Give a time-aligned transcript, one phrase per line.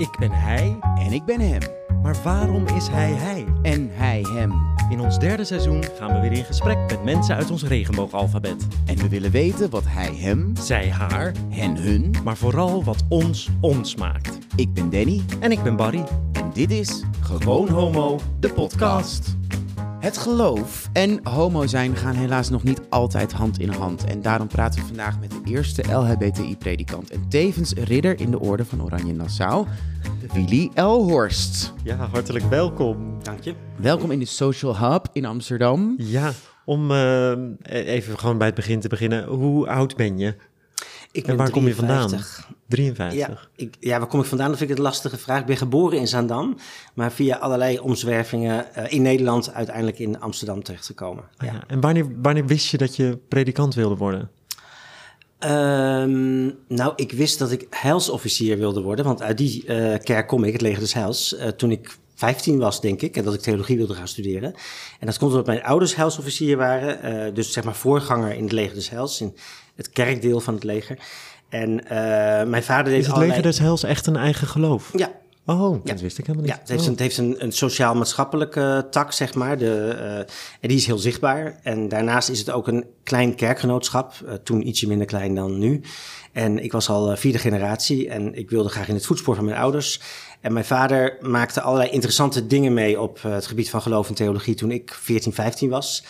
[0.00, 1.60] Ik ben hij, En ik ben hem.
[2.02, 3.44] maar waarom is hij hij?
[3.62, 4.52] En hij hem.
[4.90, 8.66] In ons derde seizoen gaan we weer in gesprek met mensen uit ons regenboogalfabet.
[8.86, 12.14] En we willen weten wat hij hem, Zij haar, hen hun.
[12.24, 14.38] maar vooral wat ons ons maakt.
[14.56, 16.04] Ik ben Danny En ik ben Barry.
[16.32, 19.36] en dit is Gewoon Homo, de podcast.
[20.00, 24.04] Het geloof en homo zijn gaan helaas nog niet altijd hand in hand.
[24.04, 28.64] En daarom praten we vandaag met de eerste LHBTI-predikant en tevens ridder in de orde
[28.64, 29.66] van Oranje Nassau,
[30.32, 31.72] Willy Elhorst.
[31.82, 33.22] Ja, hartelijk welkom.
[33.22, 33.54] Dank je.
[33.76, 35.94] Welkom in de Social Hub in Amsterdam.
[35.98, 36.32] Ja,
[36.64, 37.32] om eh,
[37.62, 39.24] even gewoon bij het begin te beginnen.
[39.24, 40.36] Hoe oud ben je?
[41.12, 42.10] Ik En waar kom je vandaan?
[42.70, 43.18] 53.
[43.18, 43.50] 53.
[43.56, 44.48] Ja, ik, ja, waar kom ik vandaan?
[44.48, 45.40] Dat vind ik een lastige vraag.
[45.40, 46.56] Ik ben geboren in Zaandam,
[46.94, 51.24] maar via allerlei omzwervingen eh, in Nederland uiteindelijk in Amsterdam terechtgekomen.
[51.36, 51.52] Ah, Ja.
[51.52, 51.64] ja.
[51.66, 54.30] En wanneer, wanneer wist je dat je predikant wilde worden?
[55.38, 60.44] Ehm, nou, ik wist dat ik heilsofficier wilde worden, want uit die eh, kerk kom
[60.44, 63.40] ik, het leger des heils, eh, toen ik 15 was, denk ik, en dat ik
[63.40, 64.54] theologie wilde gaan studeren.
[64.98, 68.74] En dat komt omdat mijn ouders heilsofficier waren, dus zeg maar voorganger in het leger
[68.74, 69.36] des heils, in
[69.74, 70.98] het kerkdeel van het leger.
[71.50, 73.36] En eh, mijn vader deed Is het allerlei...
[73.36, 74.90] leger des heils echt een eigen geloof?
[74.96, 75.10] Ja,
[75.46, 75.92] Oh, Ja.
[75.92, 76.54] dat wist ik helemaal niet.
[76.54, 76.86] Ja, het heeft, Oh.
[76.86, 79.58] een, het heeft een, een sociaal-maatschappelijke tak, zeg maar.
[79.58, 80.18] De, eh,
[80.60, 81.60] en die is heel zichtbaar.
[81.62, 84.12] En daarnaast is het ook een klein kerkgenootschap.
[84.26, 85.80] eh, toen ietsje minder klein dan nu.
[86.32, 89.56] En ik was al vierde generatie en ik wilde graag in het voetspoor van mijn
[89.56, 90.00] ouders.
[90.40, 94.54] En mijn vader maakte allerlei interessante dingen mee op het gebied van geloof en theologie
[94.54, 96.04] toen ik 14, 15 was.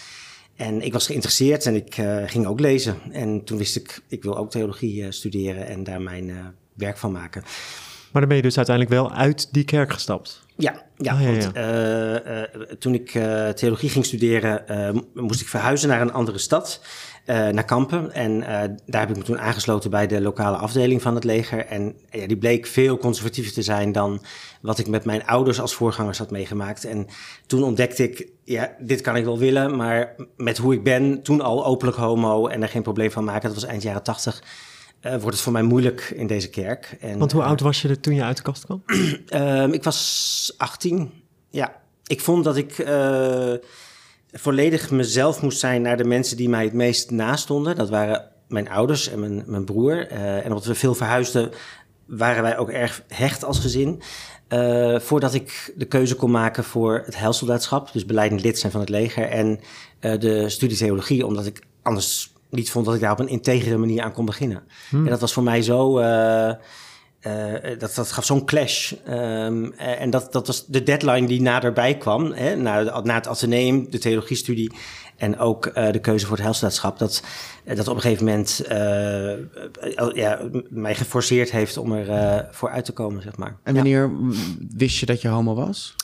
[0.60, 2.96] En ik was geïnteresseerd en ik eh, ging ook lezen.
[3.12, 6.36] En toen wist ik, ik wil ook theologie eh, studeren en daar mijn eh,
[6.74, 7.42] werk van maken.
[8.12, 10.44] Maar dan ben je dus uiteindelijk wel uit die kerk gestapt.
[10.56, 12.46] Ja, ja, Ah, ja, want ja.
[12.78, 13.10] toen ik
[13.54, 16.80] theologie ging studeren, mo- moest ik verhuizen naar een andere stad,
[17.26, 18.12] naar Kampen.
[18.12, 21.66] En eh, daar heb ik me toen aangesloten bij de lokale afdeling van het leger.
[21.66, 24.22] En ja, die bleek veel conservatiever te zijn dan
[24.60, 26.84] wat ik met mijn ouders als voorgangers had meegemaakt.
[26.84, 27.06] En
[27.46, 31.40] toen ontdekte ik, ja, dit kan ik wel willen, maar met hoe ik ben, toen
[31.40, 34.42] al openlijk homo en er geen probleem van maken, dat was eind jaren tachtig.
[35.00, 36.96] eh, wordt het voor mij moeilijk in deze kerk.
[37.00, 38.82] En, Want hoe eh, oud was je er toen je uit de kast kwam?
[39.26, 41.12] Ehm, ik was 18.
[41.50, 43.52] Ja, ik vond dat ik eh,
[44.32, 47.76] volledig mezelf moest zijn naar de mensen die mij het meest nastonden.
[47.76, 50.06] Dat waren mijn ouders en mijn, mijn broer.
[50.06, 51.50] Eh, en omdat we veel verhuisden,
[52.06, 54.02] waren wij ook erg hecht als gezin.
[54.48, 58.80] Eh, voordat ik de keuze kon maken voor het heilsoldaatschap, dus beleidend lid zijn van
[58.80, 59.60] het leger en
[59.98, 63.76] eh, de studie theologie, omdat ik anders niet vond dat ik daar op een integere
[63.76, 64.62] manier aan kon beginnen.
[64.90, 65.98] En dat was voor mij zo.
[67.20, 68.92] Eh, dat, dat gaf zo'n clash.
[68.92, 72.32] Ehm, eh, en dat, dat was de deadline die naderbij kwam.
[72.32, 74.72] Hè, na, na het ateneum, de theologiestudie
[75.16, 76.98] en ook eh, de keuze voor het heilstaatschap.
[76.98, 77.22] Dat,
[77.64, 78.62] dat op een gegeven moment
[80.14, 83.56] ja, mij geforceerd heeft om er voor uit te komen, zeg maar.
[83.62, 84.10] En wanneer
[84.76, 85.94] wist je dat je homo was?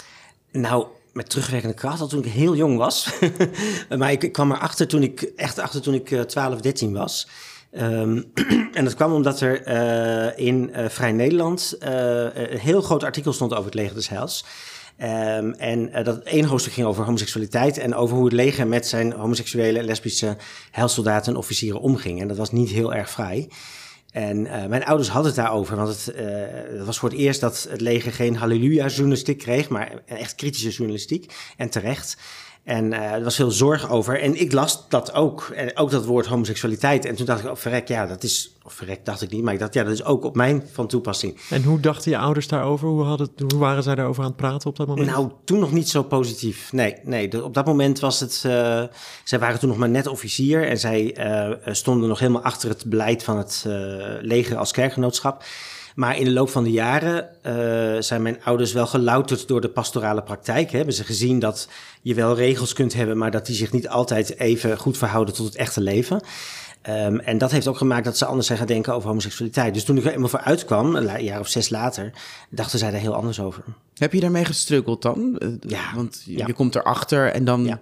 [0.52, 3.12] Nou, met terugwerkende kracht, al toen ik heel jong was.
[3.98, 7.28] maar ik, ik kwam erachter toen ik, echt achter toen ik eh, 12, 13 was.
[7.76, 8.22] Ehm,
[8.78, 11.90] en dat kwam omdat er eh, in eh, Vrij Nederland eh,
[12.34, 14.44] een heel groot artikel stond over het leger des Heils.
[14.96, 19.12] Ehm, en dat één hoofdstuk ging over homoseksualiteit en over hoe het leger met zijn
[19.12, 20.36] homoseksuele lesbische
[20.70, 22.20] heilsoldaten en officieren omging.
[22.20, 23.48] En dat was niet heel erg vrij.
[24.10, 26.16] En mijn ouders hadden het daarover, want het,
[26.70, 31.34] het was voor het eerst dat het leger geen halleluja-journalistiek kreeg, maar echt kritische journalistiek.
[31.56, 32.16] En terecht.
[32.66, 34.20] En eh, er was veel zorg over.
[34.20, 35.52] En ik las dat ook.
[35.54, 37.04] En ook dat woord homoseksualiteit.
[37.04, 38.54] En toen dacht ik, oh verrek, ja, dat is...
[38.64, 40.86] Of verrek dacht ik niet, maar ik dacht, ja, dat is ook op mijn van
[40.86, 41.40] toepassing.
[41.50, 42.88] En hoe dachten je ouders daarover?
[42.88, 45.06] Hoe, hadden, hoe waren zij daarover aan het praten op dat moment?
[45.06, 46.72] Nou, toen nog niet zo positief.
[46.72, 47.44] Nee, nee.
[47.44, 48.42] op dat moment was het.
[48.46, 48.82] eh,
[49.24, 50.68] zij waren toen nog maar net officier.
[50.68, 53.64] En zij eh, stonden nog helemaal achter het beleid van het
[54.20, 55.44] leger als kerkgenootschap.
[55.96, 59.68] Maar in de loop van de jaren eh, zijn mijn ouders wel gelouterd door de
[59.68, 60.70] pastorale praktijk.
[60.70, 61.68] Hebben ze gezien dat
[62.02, 65.46] je wel regels kunt hebben, maar dat die zich niet altijd even goed verhouden tot
[65.46, 66.20] het echte leven.
[66.82, 69.74] Ehm, en dat heeft ook gemaakt dat ze anders zijn gaan denken over homoseksualiteit.
[69.74, 72.12] Dus toen ik er eenmaal voor uitkwam, een jaar of zes later,
[72.50, 73.62] dachten zij daar heel anders over.
[73.94, 75.38] Heb je daarmee gestruggeld dan?
[75.38, 76.46] Eh, Ja, Want je, ja.
[76.46, 77.64] je komt erachter en dan...
[77.64, 77.80] Ja.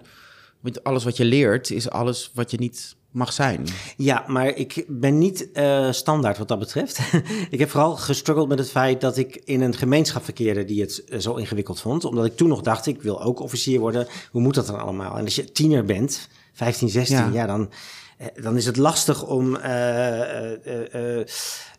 [0.59, 3.67] Want alles wat je leert is alles wat je niet mag zijn.
[3.97, 6.99] Ja, maar ik ben niet eh, standaard wat dat betreft.
[7.49, 11.03] ik heb vooral gestruggeld met het feit dat ik in een gemeenschap verkeerde die het
[11.03, 12.05] eh, zo ingewikkeld vond.
[12.05, 14.07] Omdat ik toen nog dacht, ik wil ook officier worden.
[14.31, 15.17] Hoe moet dat dan allemaal?
[15.17, 17.29] En als je tiener bent, 15, 16, Ja.
[17.33, 17.69] ja, dan,
[18.17, 19.53] eh, dan is het lastig om...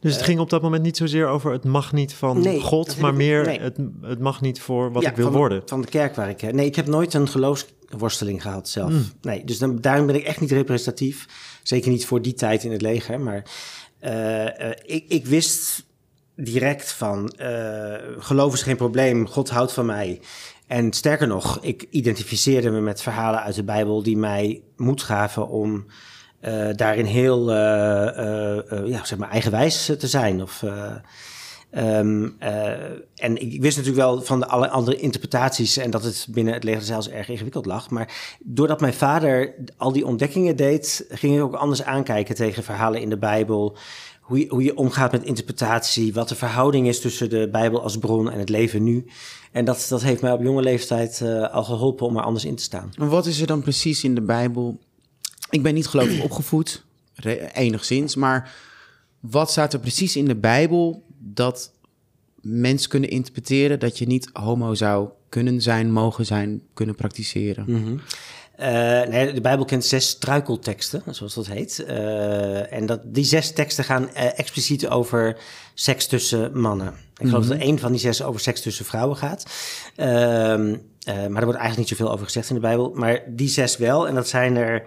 [0.00, 2.98] dus het ging op dat moment niet zozeer over het mag niet van Nee, God,
[2.98, 3.60] maar meer nee.
[3.60, 5.62] het, het mag niet voor wat ja, ik wil van, worden.
[5.66, 6.52] Van de kerk waar ik...
[6.52, 7.28] Nee, ik heb nooit een
[7.86, 8.90] geloofsworsteling gehad zelf.
[8.90, 9.12] Hmm.
[9.20, 11.26] Nee, dus dan, daarom ben ik echt niet representatief.
[11.62, 13.20] Zeker niet voor die tijd in het leger.
[13.20, 13.44] Maar
[13.98, 15.84] eh, eh, ik, ik wist
[16.34, 20.20] direct van uh, geloof is geen probleem, God houdt van mij.
[20.66, 25.48] En sterker nog, ik identificeerde me met verhalen uit de Bijbel die mij moed gaven
[25.48, 25.86] om
[26.76, 27.52] daarin heel
[28.84, 30.42] ja, zeg maar eigenwijs te zijn.
[30.42, 30.64] Of,
[31.76, 32.37] um,
[33.14, 36.64] en ik wist natuurlijk wel van de alle andere interpretaties en dat het binnen het
[36.64, 37.90] leger zelfs erg ingewikkeld lag.
[37.90, 43.00] Maar doordat mijn vader al die ontdekkingen deed, ging ik ook anders aankijken tegen verhalen
[43.00, 43.76] in de Bijbel
[44.20, 47.99] hoe je, hoe je omgaat met interpretatie, wat de verhouding is tussen de Bijbel als
[47.99, 49.06] bron en het leven nu.
[49.52, 52.56] En dat, dat heeft mij op jonge leeftijd uh, al geholpen om er anders in
[52.56, 52.90] te staan.
[52.99, 54.79] En wat is er dan precies in de Bijbel?
[55.50, 56.84] Ik ben niet gelovig opgevoed,
[57.52, 58.55] enigszins, maar
[59.20, 61.73] wat staat er precies in de Bijbel dat
[62.40, 67.64] mensen kunnen interpreteren dat je niet homo zou kunnen zijn, mogen zijn, kunnen praktiseren?
[67.67, 68.00] Mm -hmm.
[68.61, 68.67] Uh,
[69.02, 71.84] nee, de Bijbel kent zes struikelteksten, zoals dat heet.
[71.88, 75.38] Uh, en dat, die zes teksten gaan uh, expliciet over
[75.75, 76.87] seks tussen mannen.
[76.87, 77.49] Ik geloof mm -hmm.
[77.49, 79.44] dat er één van die zes over seks tussen vrouwen gaat.
[79.96, 80.70] Ehm,
[81.06, 82.93] maar er wordt eigenlijk niet zoveel over gezegd in de Bijbel.
[82.94, 84.82] Maar die zes wel, en dat zijn er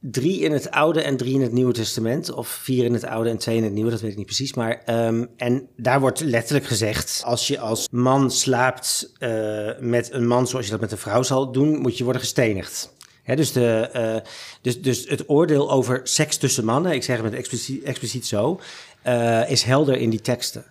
[0.00, 2.32] drie in het Oude en drie in het Nieuwe Testament.
[2.32, 4.54] Of vier in het Oude en twee in het Nieuwe, dat weet ik niet precies.
[4.54, 10.26] Maar, um, en daar wordt letterlijk gezegd: als je als man slaapt uh, met een
[10.26, 12.94] man zoals je dat met een vrouw zal doen, moet je worden gestenigd.
[13.22, 14.30] He, dus, de, uh,
[14.62, 18.60] dus, dus het oordeel over seks tussen mannen, ik zeg het met expliciet, expliciet zo,
[19.06, 20.64] uh, is helder in die teksten.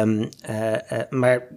[0.00, 0.28] Um,
[1.10, 1.48] maar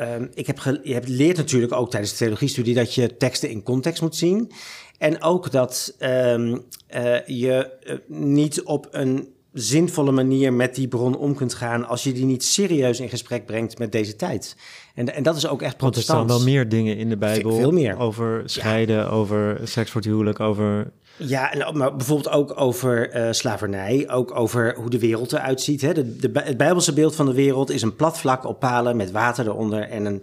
[0.00, 3.62] um, ik heb je hebt leert natuurlijk ook tijdens de theologiestudie dat je teksten in
[3.62, 4.52] context moet zien.
[4.98, 6.64] En ook dat um,
[6.96, 12.02] uh, je uh, niet op een zinvolle manier met die bron om kunt gaan als
[12.02, 14.56] je die niet serieus in gesprek brengt met deze tijd.
[14.94, 16.18] En, en dat is ook echt protestant.
[16.18, 17.98] Want er staan wel meer dingen in de Bijbel veel meer.
[17.98, 19.06] over scheiden, ja.
[19.06, 20.92] over seks voor het huwelijk, over...
[21.16, 25.80] Ja, en, maar bijvoorbeeld ook over uh, slavernij, ook over hoe de wereld eruit ziet.
[25.80, 25.94] Hè.
[25.94, 29.10] De, de, het Bijbelse beeld van de wereld is een plat vlak op palen met
[29.10, 30.22] water eronder en een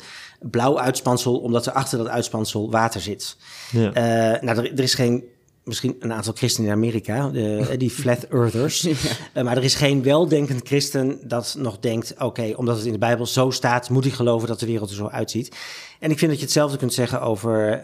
[0.51, 3.37] blauw uitspansel, omdat er achter dat uitspansel water zit.
[3.71, 3.87] Ja.
[3.87, 5.23] Uh, nou, er, er, is geen,
[5.63, 8.81] misschien een aantal christenen in Amerika, de, die flat earthers.
[8.81, 8.91] ja.
[9.33, 12.91] uh, maar er is geen weldenkend christen dat nog denkt, oké, okay, omdat het in
[12.91, 15.55] de Bijbel zo staat, moet ik geloven dat de wereld er zo uitziet.
[15.99, 17.81] En ik vind dat je hetzelfde kunt zeggen over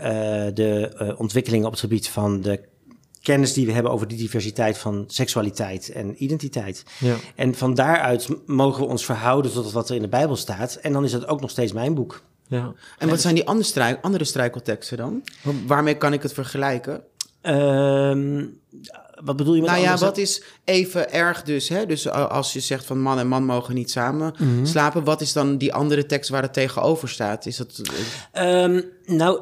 [0.53, 2.59] de ontwikkelingen op het gebied van de
[3.21, 6.83] kennis die we hebben over die diversiteit van seksualiteit en identiteit.
[6.99, 7.15] Ja.
[7.35, 10.75] En van daaruit mogen we ons verhouden tot wat er in de Bijbel staat.
[10.75, 12.21] En dan is dat ook nog steeds mijn boek.
[12.49, 12.73] Ja.
[12.97, 14.25] En wat zijn die andere, strijk, andere
[14.95, 15.23] dan?
[15.67, 17.03] Waarmee kan ik het vergelijken?
[17.41, 18.59] Um,
[19.23, 21.69] wat bedoel je met Nou ja, wat is even erg dus?
[21.69, 21.85] Hè?
[21.85, 24.65] Dus als je zegt van man en man mogen niet samen mm -hmm.
[24.65, 27.45] slapen, wat is dan die andere tekst waar het tegenover staat?
[27.45, 27.81] Is dat...
[28.33, 29.41] Um, nou,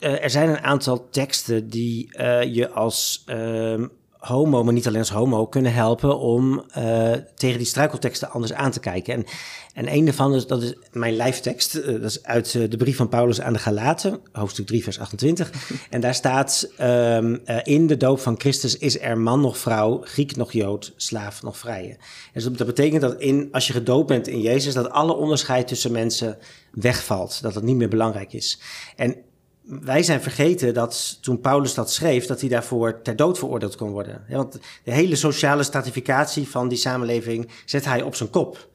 [0.00, 3.84] er zijn een aantal teksten die uh, je als uh,
[4.22, 8.70] homo, maar niet alleen als homo, kunnen helpen om uh, tegen die struikelteksten anders aan
[8.70, 9.14] te kijken.
[9.14, 9.26] En,
[9.74, 12.96] en een daarvan is, dat is mijn lijftekst, uh, dat is uit uh, de brief
[12.96, 15.50] van Paulus aan de Galaten, hoofdstuk 3, vers 28.
[15.90, 20.36] en daar staat, um, in de doop van Christus is er man nog vrouw, Griek
[20.36, 21.96] nog Jood, slaaf nog vrije.
[22.32, 25.92] Dus dat betekent dat in, als je gedoopt bent in Jezus, dat alle onderscheid tussen
[25.92, 26.38] mensen
[26.72, 28.60] wegvalt, dat het niet meer belangrijk is.
[28.96, 29.16] En
[29.62, 33.90] wij zijn vergeten dat toen Paulus dat schreef, dat hij daarvoor ter dood veroordeeld kon
[33.90, 34.24] worden.
[34.28, 38.70] Want de hele sociale stratificatie van die samenleving zet hij op zijn kop.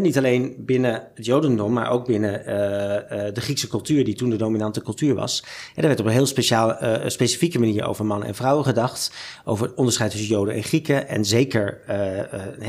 [0.00, 4.30] Niet alleen binnen het Jodendom, maar ook binnen uh, uh, de Griekse cultuur, die toen
[4.30, 5.44] de dominante cultuur was.
[5.74, 9.12] Er werd op een heel speciaal, uh, specifieke manier over mannen en vrouwen gedacht.
[9.44, 11.08] Over het onderscheid tussen Joden en Grieken.
[11.08, 11.80] En zeker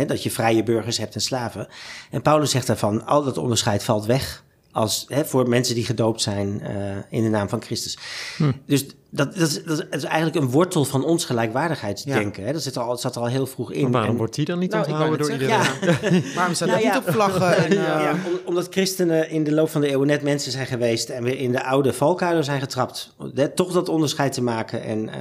[0.07, 1.67] dat je vrije burgers hebt en slaven.
[2.11, 4.45] En Paulus zegt daarvan, al dat onderscheid valt weg
[4.77, 7.97] als, hè, voor mensen die gedoopt zijn uh, in de naam van Christus.
[8.37, 8.51] Hm.
[8.65, 12.41] Dus dat, dat, is, dat, is, eigenlijk een wortel van ons gelijkwaardigheidsdenken.
[12.41, 12.47] Ja.
[12.47, 12.53] Hè?
[12.53, 13.81] Dat zit er al, zat er al heel vroeg in.
[13.81, 15.57] Maar waarom en, wordt die dan niet nou, onthouden door iedereen?
[15.57, 15.63] Ja.
[16.35, 17.57] waarom staat nou, dat niet op vlaggen?
[17.57, 17.77] En, uh...
[17.77, 21.09] ja, om, omdat christenen in de loop van de eeuwen net mensen zijn geweest...
[21.09, 23.15] en weer in de oude valkuilen zijn getrapt.
[23.33, 23.49] Hè?
[23.49, 24.83] Toch dat onderscheid te maken.
[24.83, 25.13] En, uh,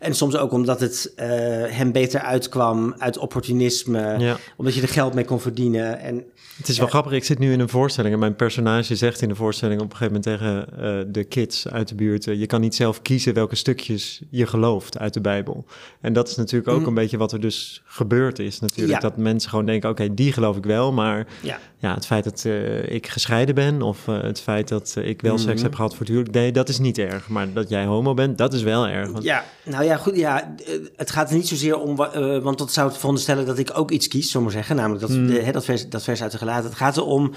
[0.00, 1.26] en soms ook omdat het uh,
[1.66, 4.36] hem beter uitkwam uit opportunisme.
[4.56, 5.98] Omdat je er geld mee kon verdienen.
[5.98, 6.24] En,
[6.56, 8.14] het is wel grappig, ik zit nu in een voorstelling...
[8.14, 11.88] en mijn personage zegt in de voorstelling op een gegeven moment tegen de kids uit
[11.88, 12.24] de buurt...
[12.24, 15.64] je kan niet zelf kiezen welke stukjes je gelooft uit de Bijbel.
[16.00, 16.86] En dat is natuurlijk ook mm.
[16.86, 19.02] een beetje wat er dus gebeurd is natuurlijk.
[19.02, 19.08] Ja.
[19.08, 21.58] Dat mensen gewoon denken, oké, okay, die geloof ik wel, maar ja.
[21.78, 25.20] ja het feit dat uh, ik gescheiden ben of uh, het feit dat uh, ik
[25.20, 25.38] wel mm.
[25.38, 27.28] seks heb gehad voor het huwelijk, nee, dat is niet erg.
[27.28, 29.10] Maar dat jij homo bent, dat is wel erg.
[29.10, 29.24] Want...
[29.24, 30.54] Ja, nou ja, goed, ja,
[30.96, 31.96] het gaat er niet zozeer om,
[32.42, 35.26] want dat zou het veronderstellen dat ik ook iets kies, zomaar zeggen, namelijk dat, mm.
[35.26, 36.64] de, hè, dat, vers, dat vers uit de gelaten.
[36.64, 37.32] Het gaat erom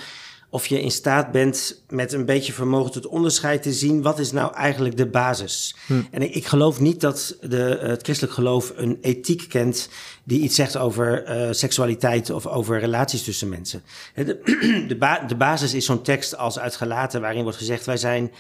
[0.49, 4.31] of je in staat bent met een beetje vermogen tot onderscheid te zien, wat is
[4.31, 5.75] nou eigenlijk de basis?
[5.85, 6.01] Hm.
[6.11, 9.89] En ik, ik geloof niet dat de, het christelijk geloof een ethiek kent
[10.23, 13.81] die iets zegt over eh, seksualiteit of over relaties tussen mensen.
[14.15, 17.97] De, de, ba- de basis is zo'n tekst als uit Galaten, waarin wordt gezegd: wij
[17.97, 18.31] zijn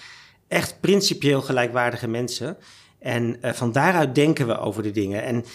[0.47, 2.57] echt principieel gelijkwaardige mensen.
[2.99, 5.23] En eh, van daaruit denken we over de dingen.
[5.23, 5.45] En eh, eh,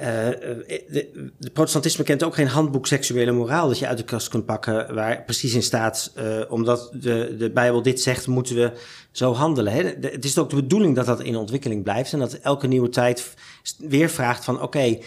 [0.00, 4.46] de, de protestantisme kent ook geen handboek seksuele moraal dat je uit de kast kunt
[4.46, 8.72] pakken, waar precies in staat, eh, omdat de, de Bijbel dit zegt, moeten we
[9.10, 9.72] zo handelen.
[9.72, 9.82] Hè?
[10.00, 13.34] Het is ook de bedoeling dat dat in ontwikkeling blijft en dat elke nieuwe tijd
[13.78, 14.98] weer vraagt van oké,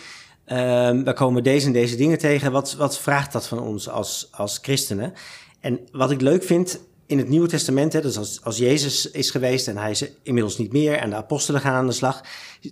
[0.45, 4.27] ehm, we komen deze en deze dingen tegen, wat, wat vraagt dat van ons als,
[4.31, 5.13] als christenen?
[5.59, 9.31] En wat ik leuk vind in het Nieuwe Testament, hè, dus als, als Jezus is
[9.31, 12.21] geweest en hij is inmiddels niet meer en de apostelen gaan aan de slag,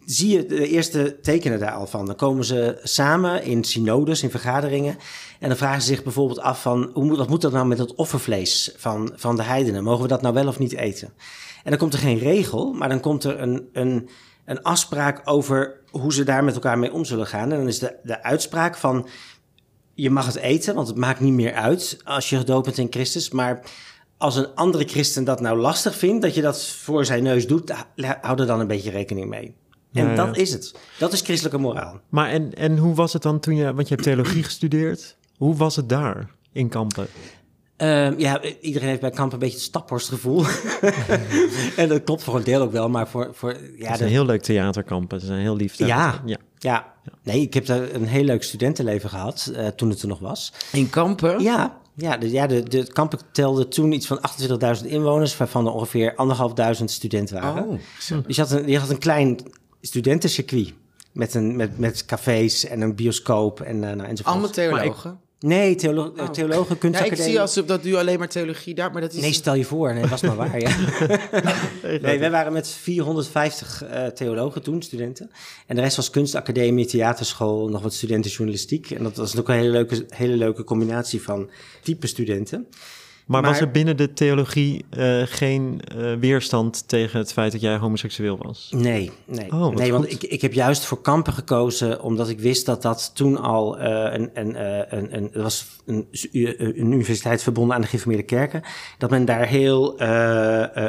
[0.05, 2.05] zie je de eerste tekenen daar al van.
[2.05, 4.97] Dan komen ze samen in synodes, in vergaderingen
[5.39, 7.77] en dan vragen ze zich bijvoorbeeld af van, hoe moet, wat moet dat nou met
[7.77, 9.83] het offervlees van, van de heidenen?
[9.83, 11.13] Mogen we dat nou wel of niet eten?
[11.63, 14.09] En dan komt er geen regel, maar dan komt er een, een,
[14.45, 17.51] een afspraak over hoe ze daar met elkaar mee om zullen gaan.
[17.51, 19.07] En dan is de, de uitspraak van,
[19.93, 22.87] je mag het eten, want het maakt niet meer uit als je gedoopt bent in
[22.89, 23.29] Christus.
[23.29, 23.61] Maar
[24.21, 27.69] als een andere christen dat nou lastig vindt, dat je dat voor zijn neus doet,
[27.95, 29.55] ha- hou er dan een beetje rekening mee.
[29.93, 30.15] En Ja, ja.
[30.25, 30.75] dat is het.
[30.99, 31.99] Dat is christelijke moraal.
[32.09, 35.55] Maar en, en hoe was het dan toen je, want je hebt theologie gestudeerd, hoe
[35.55, 37.07] was het daar in Kampen?
[37.77, 40.43] Ehm, ja, iedereen heeft bij Kamp een beetje het staphorstgevoel.
[41.77, 43.29] en dat klopt voor een deel ook wel, maar voor...
[43.33, 45.73] voor ja, het is de- een heel leuk theaterkampen, ze zijn heel lief.
[45.77, 46.21] Ja.
[46.25, 46.37] ja.
[46.57, 50.19] ja, nee, ik heb daar een heel leuk studentenleven gehad eh, toen het er nog
[50.19, 50.53] was.
[50.71, 51.39] In Kampen?
[51.43, 54.19] Ja, ja, de, ja de, de kampen telde toen iets van
[54.81, 57.67] 28.000 inwoners, waarvan er ongeveer anderhalfduizend studenten waren.
[57.67, 57.79] Oh,
[58.25, 59.37] Dus je had een, je had een klein
[59.81, 60.73] studentencircuit
[61.11, 64.35] met, een, met, met cafés en een bioscoop en, eh nou, enzovoort.
[64.35, 65.19] allemaal theologen.
[65.41, 67.23] Nee, theolo eh, theologen, Ja, ik kunstacademie.
[67.23, 69.21] zie als dat nu alleen maar theologie daar, maar dat is...
[69.21, 69.93] Nee, stel je voor.
[69.93, 70.75] Nee, was maar waar, ja.
[72.01, 75.31] nee, wij waren met 450 eh, theologen toen, studenten.
[75.67, 78.91] En de rest was kunstacademie, theaterschool, nog wat studenten journalistiek.
[78.91, 81.49] En dat was ook een hele leuke, hele leuke combinatie van
[81.83, 82.67] type studenten.
[83.25, 87.77] Maar, was er binnen de theologie eh, geen eh, weerstand tegen het feit dat jij
[87.77, 88.69] homoseksueel was?
[88.75, 89.51] Nee, nee.
[89.51, 93.11] Oh, nee want ik, ik heb juist voor kampen gekozen omdat ik wist dat dat
[93.13, 94.55] toen al eh, een, een,
[94.97, 98.61] een, een, was een, een universiteit verbonden aan de gereformeerde kerken.
[98.97, 99.99] Dat men daar heel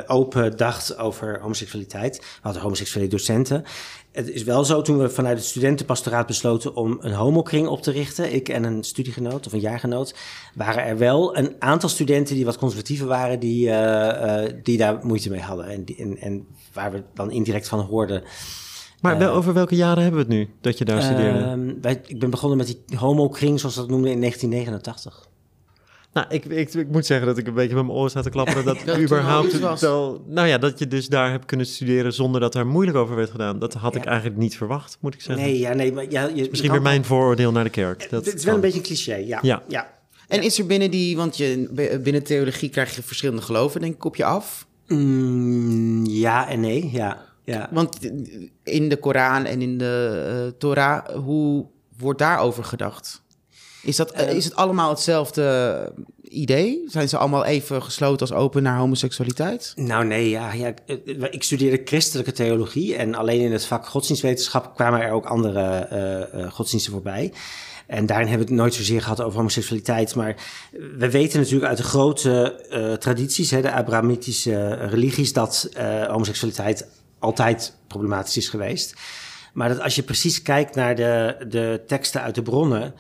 [0.07, 2.19] open dacht over homoseksualiteit.
[2.19, 3.65] We hadden homoseksuele docenten.
[4.13, 7.91] Het is wel zo, toen we vanuit het studentenpastoraat besloten om een homokring op te
[7.91, 10.15] richten, ik en een studiegenoot of een jaargenoot,
[10.55, 14.99] waren er wel een aantal studenten die wat conservatiever waren, die, eh, eh, die daar
[15.03, 15.67] moeite mee hadden.
[15.67, 18.23] En, die, en, en waar we dan indirect van hoorden.
[19.01, 21.39] Maar wel, over welke jaren hebben we het nu dat je daar studeerde?
[21.39, 25.31] Ehm, wij, ik ben begonnen met die homokring, zoals we dat noemden, in 1989.
[26.13, 28.31] Nou, ik, ik, ik moet zeggen dat ik een beetje met mijn oren sta te
[28.31, 29.81] klapperen dat Dat het überhaupt was.
[29.81, 33.17] wel, nou ja, dat je dus daar hebt kunnen studeren zonder dat er moeilijk over
[33.17, 33.59] werd gedaan.
[33.59, 35.45] Dat had ik eigenlijk niet verwacht, moet ik zeggen.
[35.45, 38.11] Nee, ja, nee, maar ja, je, Misschien weer mijn vooroordeel naar de kerk.
[38.11, 38.55] Dat Het is wel kan.
[38.55, 39.39] een beetje een cliché, ja.
[39.43, 39.63] Ja.
[39.69, 40.01] ja.
[40.29, 41.69] En is er binnen die, want je,
[42.03, 44.67] binnen theologie krijg je verschillende geloven, denk ik, op je af.
[44.87, 47.23] Mm, ja en nee, ja.
[47.45, 47.69] ja.
[47.73, 48.11] Want
[48.63, 51.67] in de Koran en in de eh, Torah, hoe
[51.99, 53.23] wordt daarover gedacht?
[53.83, 56.83] Is, dat, Eh, is het allemaal hetzelfde idee?
[56.87, 59.73] Zijn ze allemaal even gesloten als open naar homoseksualiteit?
[59.77, 64.75] Nou nee, ja, ja, ik- ik studeerde christelijke theologie en alleen in het vak godsdienstwetenschap
[64.75, 67.33] kwamen er ook andere eh, eh, godsdiensten voorbij.
[67.87, 70.15] En daarin hebben we het nooit zozeer gehad over homoseksualiteit.
[70.15, 70.37] Maar
[70.99, 76.87] we weten natuurlijk uit de grote eh, tradities, hè, de Abrahamitische religies, dat eh, homoseksualiteit
[77.19, 78.95] altijd problematisch is geweest.
[79.53, 82.95] Maar dat als je precies kijkt naar de, de teksten uit de bronnen,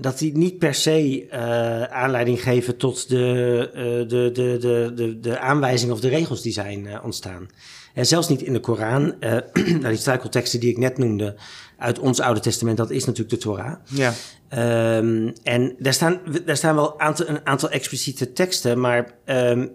[0.00, 5.20] dat die niet per se eh, aanleiding geven tot de, eh, de, de, de, de,
[5.20, 7.48] de aanwijzingen of de regels die zijn eh, ontstaan.
[7.94, 9.14] En zelfs niet in de Koran.
[9.54, 11.36] nou, die struikelteksten die ik net noemde
[11.78, 13.74] uit ons Oude Testament, dat is natuurlijk de Torah.
[13.84, 14.12] Ja.
[14.48, 19.66] Ehm, en daar staan, daar staan wel aantal, een aantal expliciete teksten, maar ehm,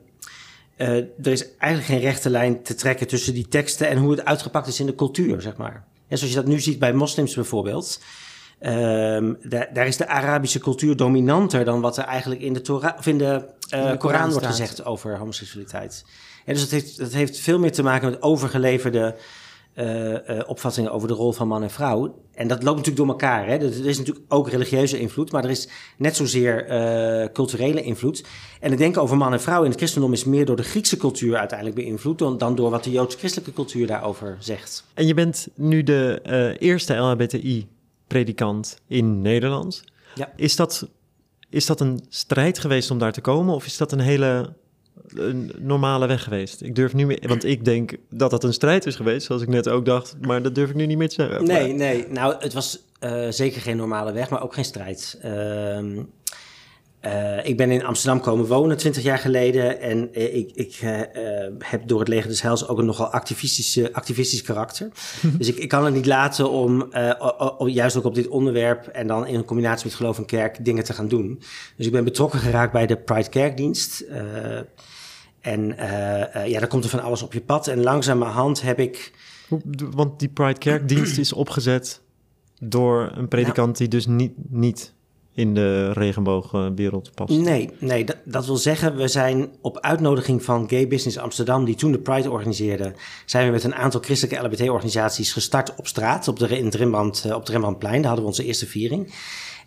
[0.75, 4.25] eh, er is eigenlijk geen rechte lijn te trekken tussen die teksten en hoe het
[4.25, 5.85] uitgepakt is in de cultuur, zeg maar.
[6.07, 7.99] En zoals je dat nu ziet bij moslims bijvoorbeeld.
[8.63, 12.97] Ehm, daar, daar is de Arabische cultuur dominanter dan wat er eigenlijk in de, Torah,
[12.97, 16.05] of in de, eh, Koran Koran wordt gezegd over homoseksualiteit.
[16.45, 19.15] En dus dat heeft, dat heeft veel meer te maken met overgeleverde
[19.73, 22.23] eh, eh, opvattingen over de rol van man en vrouw.
[22.33, 23.47] En dat loopt natuurlijk door elkaar.
[23.47, 23.53] Hè?
[23.53, 25.67] Er is natuurlijk ook religieuze invloed, maar er is
[25.97, 28.23] net zozeer eh, culturele invloed.
[28.59, 30.97] En het denken over man en vrouw in het christendom is meer door de Griekse
[30.97, 34.83] cultuur uiteindelijk beïnvloed dan, dan door wat de joods-christelijke cultuur daarover zegt.
[34.93, 36.93] En je bent nu de eerste
[38.13, 39.83] LHBTI-predikant in Nederland.
[40.15, 40.31] Ja.
[40.35, 40.87] Is dat,
[41.49, 43.55] is dat een strijd geweest om daar te komen?
[43.55, 44.53] Of is dat een hele
[45.07, 46.61] een normale weg geweest?
[46.61, 49.47] Ik durf nu meer, want ik denk dat dat een strijd is geweest, zoals ik
[49.47, 50.15] net ook dacht.
[50.21, 51.43] Maar dat durf ik nu niet meer te zeggen.
[51.43, 52.07] Nee, nee.
[52.09, 55.17] Nou, het was eh, zeker geen normale weg, maar ook geen strijd.
[55.21, 56.03] Ehm,
[57.03, 59.79] eh, ik ben in Amsterdam komen wonen 20 jaar geleden.
[59.81, 60.99] En eh, ik, ik eh,
[61.59, 64.89] heb door het leger des Heils ook een nogal activistische, activistisch karakter.
[65.37, 66.81] dus ik, ik kan het niet laten om
[67.19, 68.87] o- o- juist ook op dit onderwerp...
[68.87, 71.41] en dan in combinatie met geloof en kerk dingen te gaan doen.
[71.77, 74.05] Dus ik ben betrokken geraakt bij de Pride Kerkdienst...
[75.41, 75.75] en
[76.45, 77.67] ja, daar komt er van alles op je pad.
[77.67, 79.11] En langzamerhand heb ik...
[79.91, 82.01] Want die Pride Kerkdienst is opgezet
[82.59, 84.93] door een predikant die dus niet, niet
[85.33, 87.33] in de regenboogwereld past.
[87.33, 91.75] Nee, nee dat, dat wil zeggen, we zijn op uitnodiging van Gay Business Amsterdam, die
[91.75, 92.93] toen de Pride organiseerde,
[93.25, 97.25] zijn we met een aantal christelijke LBT-organisaties gestart op straat, op, de, in het Rembrandt,
[97.25, 97.97] eh, op het Rembrandtplein.
[97.97, 99.13] Daar hadden we onze eerste viering.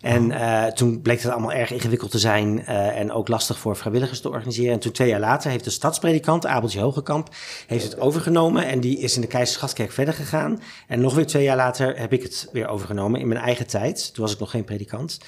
[0.01, 3.75] En eh, toen bleek het allemaal erg ingewikkeld te zijn eh, en ook lastig voor
[3.75, 4.73] vrijwilligers te organiseren.
[4.73, 7.29] En toen twee jaar later heeft de stadspredikant, Abeltje Hogekamp,
[7.67, 8.65] heeft het overgenomen.
[8.65, 10.61] En die is in de Keizersgrachtkerk verder gegaan.
[10.87, 14.13] En nog weer twee jaar later heb ik het weer overgenomen in mijn eigen tijd.
[14.13, 15.19] Toen was ik nog geen predikant.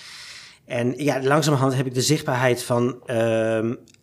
[0.69, 2.99] En ja, langzamerhand heb ik de zichtbaarheid van.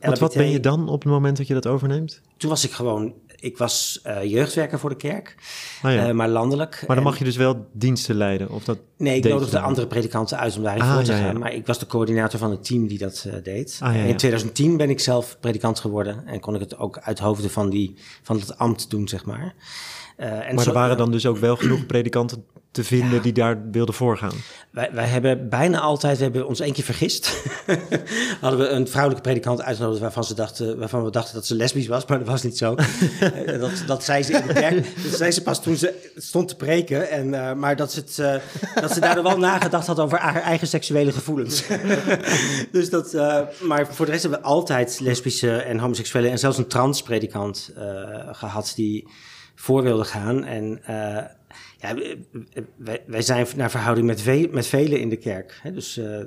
[0.00, 2.20] Want wat ben je dan op het moment dat je dat overneemt?
[2.36, 3.14] Toen was ik gewoon.
[3.36, 5.34] Ik was eh, jeugdwerker voor de kerk,
[5.82, 6.06] Ah, ja.
[6.08, 6.70] eh, maar landelijk.
[6.70, 8.50] maar dan En- mag je dus wel diensten leiden.
[8.50, 11.32] Of dat Nee, ik nodigde andere predikanten uit om daarin Ah, voor te ja, gaan.
[11.32, 11.38] ja.
[11.38, 13.78] Maar ik was de coördinator van het team die dat eh, deed.
[13.82, 16.26] Ah, En in 2010 ben ik zelf predikant geworden.
[16.26, 19.54] En kon ik het ook uit hoofde van, die, van het ambt doen, zeg maar.
[20.16, 22.44] En Maar zo- er waren dan dus ook wel genoeg predikanten
[22.76, 24.32] te vinden die daar wilden voorgaan.
[24.70, 27.42] Wij, wij hebben bijna altijd, we hebben ons één keer vergist.
[28.40, 31.86] Hadden we een vrouwelijke predikant uitgenodigd waarvan, ze dachten, waarvan we dachten dat ze lesbisch
[31.86, 32.74] was, maar dat was niet zo.
[33.46, 34.86] Eh, dat, dat zei ze in de kerk.
[35.02, 37.10] Dat zei ze pas toen ze stond te preken.
[37.10, 40.42] En, eh, maar dat ze, het, eh, dat ze daardoor wel nagedacht had over haar
[40.42, 41.64] eigen seksuele gevoelens.
[42.72, 46.58] dus dat, eh, maar voor de rest hebben we altijd lesbische en homoseksuele en zelfs
[46.58, 47.84] een transpredikant eh
[48.32, 49.08] gehad die
[49.56, 50.44] voor wilde gaan.
[50.44, 51.24] En eh,
[51.78, 51.94] ja,
[52.76, 55.58] wij, wij zijn naar verhouding met, ve met velen in de kerk.
[55.62, 55.72] Hè?
[55.72, 56.18] Dus eh,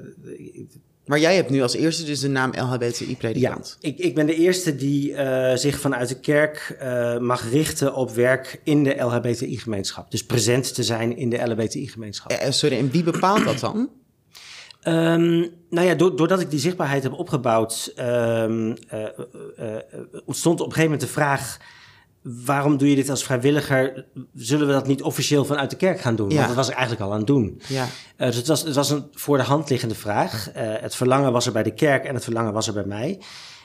[1.06, 3.78] Maar jij hebt nu als eerste dus de naam ja, LHBTI-predikant.
[3.82, 8.12] ik, ik ben de eerste die eh, zich vanuit de kerk eh, mag richten op
[8.12, 10.12] werk in de LHBTI-gemeenschap.
[10.12, 12.32] Dus present te zijn in de LHBTI-gemeenschap.
[12.32, 13.90] Eh, sorry, en wie bepaalt dat dan?
[14.80, 19.82] Ehm, nou ja, do- doordat ik die zichtbaarheid heb opgebouwd, ehm, eh, eh, eh,
[20.26, 21.58] ontstond op een gegeven moment de vraag:
[22.46, 24.06] waarom doe je dit als vrijwilliger?
[24.34, 26.30] Zullen we dat niet officieel vanuit de kerk gaan doen?
[26.30, 26.36] Ja.
[26.36, 27.62] Want dat was ik eigenlijk al aan het doen.
[27.68, 27.88] Ja.
[28.16, 30.52] Eh, dus het was, het was een voor de hand liggende vraag.
[30.52, 33.22] Eh, het verlangen was er bij de kerk en het verlangen was er bij mij.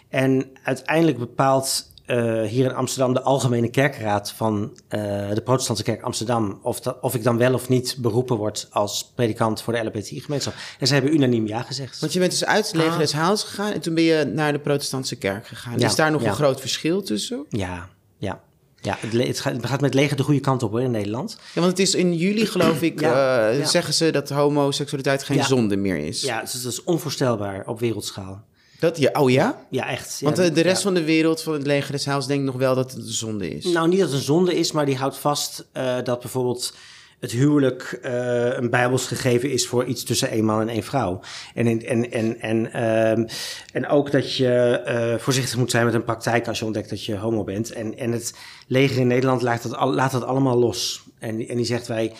[0.08, 6.58] En uiteindelijk bepaalt eh, hier in Amsterdam de Algemene Kerkraad van de Protestantse Kerk Amsterdam
[6.62, 10.54] of, dat, of ik dan wel of niet beroepen word als predikant voor de LHBTI-gemeenschap.
[10.78, 12.00] En ze hebben unaniem ja gezegd.
[12.00, 12.98] Want je bent dus uit het leger Ah.
[12.98, 15.78] des Heils gegaan en toen ben je naar de protestantse kerk gegaan.
[15.78, 17.44] Ja, Is daar nog een groot verschil tussen?
[17.48, 18.40] Ja, ja.
[18.84, 21.36] Ja, het, gaat, het gaat met leger de goede kant op hoor in Nederland.
[21.54, 23.64] Ja, want het is in juli, geloof ik, Ja, eh, ja.
[23.66, 25.44] zeggen ze dat homoseksualiteit geen Ja.
[25.44, 26.20] zonde meer is.
[26.22, 28.42] Ja, dus dat is onvoorstelbaar op wereldschaal.
[28.78, 29.66] Dat, ja, oh ja?
[29.70, 30.20] Ja, echt.
[30.20, 32.74] Want eh, de rest van de wereld van het leger des Heils denkt nog wel
[32.74, 33.64] dat het een zonde is.
[33.64, 36.74] Nou, niet dat het een zonde is, maar die houdt vast eh, dat bijvoorbeeld
[37.24, 41.20] het huwelijk eh, een bijbels gegeven is voor iets tussen één man en één vrouw.
[41.54, 43.26] En, en, en, en, ehm,
[43.72, 47.04] en ook dat je eh, voorzichtig moet zijn met een praktijk als je ontdekt dat
[47.04, 47.72] je homo bent.
[47.72, 48.34] En, en het
[48.66, 51.04] leger in Nederland laat dat, al, laat dat allemaal los.
[51.18, 52.12] En, en die zegt wij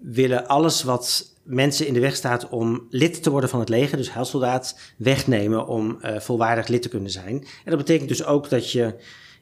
[0.00, 3.96] willen alles wat mensen in de weg staat om lid te worden van het leger,
[3.96, 7.34] dus heilsoldaat, wegnemen om eh, volwaardig lid te kunnen zijn.
[7.64, 8.94] En dat betekent dus ook dat je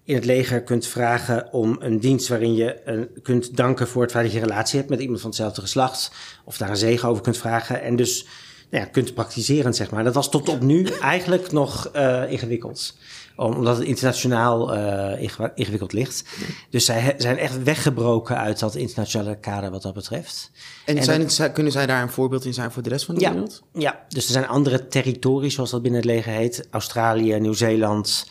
[0.09, 4.11] in het leger kunt vragen om een dienst waarin je eh, kunt danken voor het
[4.11, 6.11] feit dat je een relatie hebt met iemand van hetzelfde geslacht,
[6.45, 8.27] of daar een zegen over kunt vragen en dus
[8.71, 10.05] nou ja, kunt praktiseren, zeg maar.
[10.05, 12.97] Dat was tot op nu eigenlijk nog eh, ingewikkeld
[13.37, 15.23] om- omdat het internationaal eh,
[15.55, 16.25] ingewikkeld ligt.
[16.71, 20.51] Dus zij zijn echt weggebroken uit dat internationale kader wat dat betreft.
[20.85, 23.15] en en zijn dat- kunnen zij daar een voorbeeld in zijn voor de rest van
[23.15, 23.63] de Ja, wereld?
[23.73, 26.67] ja, dus er zijn andere territories, zoals dat binnen het leger heet.
[26.71, 28.27] Australië, Nieuw-Zeeland,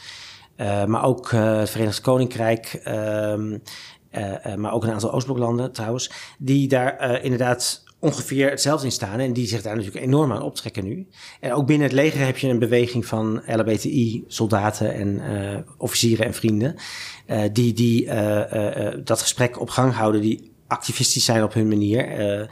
[0.86, 3.58] maar ook eh, het Verenigd Koninkrijk, ehm,
[4.10, 8.92] eh, eh, maar ook een aantal Oostbloklanden trouwens, die daar eh, inderdaad ongeveer hetzelfde in
[8.92, 11.08] staan en die zich daar natuurlijk enorm aan optrekken nu.
[11.40, 16.34] En ook binnen het leger heb je een beweging van LHBTI-soldaten en eh, officieren en
[16.34, 16.76] vrienden,
[17.26, 21.54] eh, die, die eh, eh, eh, dat gesprek op gang houden, die activistisch zijn op
[21.54, 22.50] hun manier.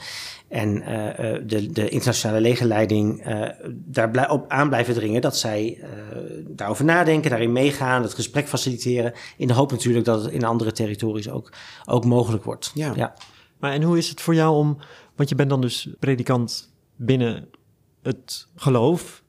[0.48, 5.84] En eh, eh, de, de internationale legerleiding eh, daar op aan blijven dringen dat zij
[6.48, 9.14] daarover nadenken, daarin meegaan, het gesprek faciliteren.
[9.38, 11.52] In de hoop natuurlijk dat het in andere territories ook,
[11.86, 12.72] ook mogelijk wordt.
[12.74, 12.94] Ja.
[12.96, 13.14] ja.
[13.60, 14.78] Maar en hoe is het voor jou om,
[15.16, 17.50] want je bent dan dus predikant binnen
[18.02, 19.24] het geloof,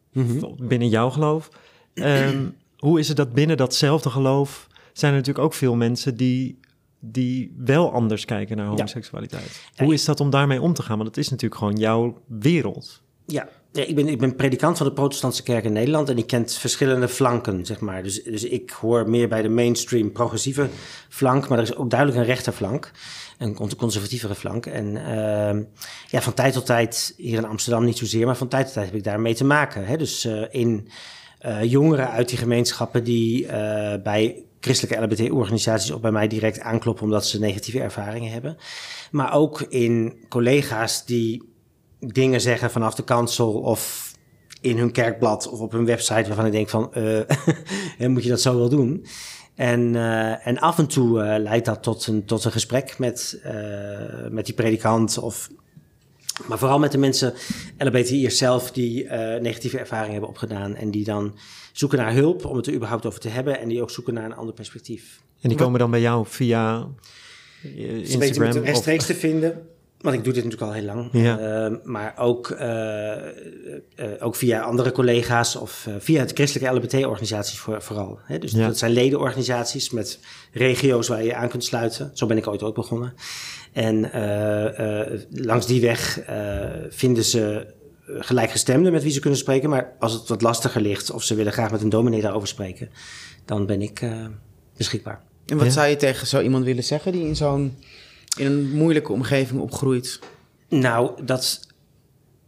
[0.59, 1.49] binnen jouw geloof.
[1.95, 2.45] Ehm,
[2.77, 6.59] hoe is het dat binnen datzelfde geloof zijn er natuurlijk ook veel mensen die,
[7.01, 9.71] die wel anders kijken naar homoseksualiteit?
[9.77, 10.97] Hoe is dat om daarmee om te gaan?
[10.97, 13.03] Want het is natuurlijk gewoon jouw wereld.
[13.27, 16.27] Ja, ja, ik, ben, ik ben predikant van de protestantse kerk in Nederland en ik
[16.27, 18.03] kent verschillende flanken, zeg maar.
[18.03, 20.69] Dus, dus ik hoor meer bij de mainstream progressieve
[21.09, 22.91] flank, maar er is ook duidelijk een rechterflank,
[23.39, 24.67] een conservatievere flank.
[24.67, 25.65] En uh,
[26.09, 28.87] ja, van tijd tot tijd, hier in Amsterdam niet zozeer, maar van tijd tot tijd
[28.87, 29.87] heb ik daar mee te maken.
[29.87, 29.97] Hè?
[29.97, 30.89] Dus uh, in
[31.47, 33.51] uh, jongeren uit die gemeenschappen die uh,
[34.03, 38.57] bij christelijke LBT-organisaties of bij mij direct aankloppen omdat ze negatieve ervaringen hebben.
[39.11, 41.43] Maar ook in collega's die
[41.99, 44.13] dingen zeggen vanaf de kansel of
[44.61, 48.41] in hun kerkblad of op hun website waarvan ik denk van, uh, moet je dat
[48.41, 49.07] zo wel doen?
[49.55, 53.41] En, uh, en af en toe uh, leidt dat tot een, tot een gesprek met,
[54.31, 55.49] met die predikant of
[56.47, 57.35] maar vooral met de mensen,
[57.79, 61.35] LBTI'ers zelf, die negatieve ervaringen hebben opgedaan en die dan
[61.79, 64.25] zoeken naar hulp om het er überhaupt over te hebben en die ook zoeken naar
[64.25, 65.21] een ander perspectief.
[65.41, 66.89] En die komen dan bij jou via
[67.63, 68.53] Instagram?
[68.53, 69.07] Ze rechtstreeks of...
[69.07, 69.67] te vinden.
[70.01, 71.09] Want ik doe dit natuurlijk al heel lang.
[71.13, 71.67] Ja.
[71.69, 77.83] Uh, maar ook, uh, uh, ook via andere collega's of via het christelijke LBT-organisaties voor,
[77.83, 78.19] vooral.
[78.23, 78.39] Hè?
[78.39, 78.67] Dus ja.
[78.67, 80.19] dat zijn ledenorganisaties met
[80.53, 82.11] regio's waar je aan kunt sluiten.
[82.15, 83.15] Zo ben ik ooit ook begonnen.
[83.73, 84.11] En
[85.31, 86.21] langs die weg
[86.91, 87.75] vinden ze
[88.07, 89.71] gelijkgestemden met wie ze kunnen spreken.
[89.71, 92.91] Maar als het wat lastiger ligt of ze willen graag met een dominee daarover spreken,
[93.45, 94.09] dan ben ik
[94.77, 95.23] beschikbaar.
[95.47, 95.73] En wat ja.
[95.73, 97.77] zou je tegen zo iemand willen zeggen die in zo'n
[98.37, 100.19] in een moeilijke omgeving opgroeit?
[100.69, 101.67] Nou, dat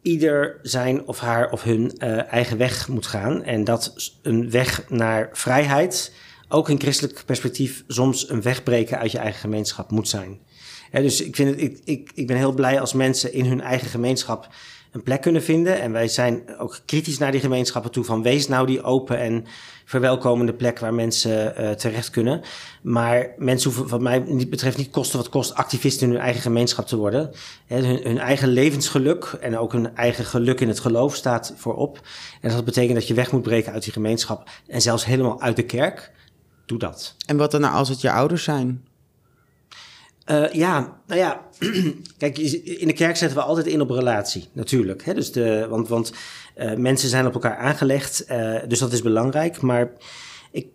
[0.03, 3.43] ieder zijn of haar of hun uh, eigen weg moet gaan.
[3.43, 6.13] En dat een weg naar vrijheid,
[6.49, 10.39] ook in christelijk perspectief, soms een wegbreken uit je eigen gemeenschap moet zijn.
[10.93, 13.61] Ja, dus ik, vind het, ik, ik, ik ben heel blij als mensen in hun
[13.61, 14.49] eigen gemeenschap
[14.93, 15.81] een plek kunnen vinden.
[15.81, 19.45] En wij zijn ook kritisch naar die gemeenschappen toe van wees nou die open en
[19.85, 22.41] verwelkomende plek waar mensen uh, terecht kunnen.
[22.83, 26.43] Maar mensen hoeven wat mij niet betreft niet kosten wat kost activisten in hun eigen
[26.43, 27.31] gemeenschap te worden.
[27.67, 32.01] Hun, hun, eigen levensgeluk en ook hun eigen geluk in het geloof staat voorop.
[32.41, 35.57] En dat betekent dat je weg moet breken uit die gemeenschap en zelfs helemaal uit
[35.57, 36.13] de kerk.
[36.67, 37.15] Doe dat.
[37.27, 38.88] En wat dan nou als het je ouders zijn?
[40.31, 41.41] Uh, ja, nou ja,
[42.19, 45.05] kijk, in de kerk zetten we altijd in op relatie, natuurlijk.
[45.05, 45.15] Hè?
[45.15, 46.13] Dus de, want want
[46.57, 49.61] uh, mensen zijn op elkaar aangelegd, uh, dus dat is belangrijk.
[49.61, 49.93] Maar
[50.51, 50.67] ik,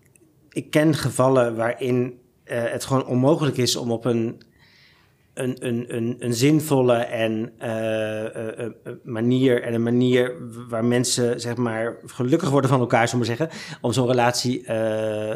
[0.50, 4.42] ik ken gevallen waarin het gewoon onmogelijk is om op een,
[5.34, 7.54] een, een, een, een zinvolle en,
[9.04, 10.34] manier en een manier
[10.70, 13.50] waar mensen zeg maar gelukkig worden van elkaar, zullen we zeggen,
[13.82, 14.66] om zo'n relatie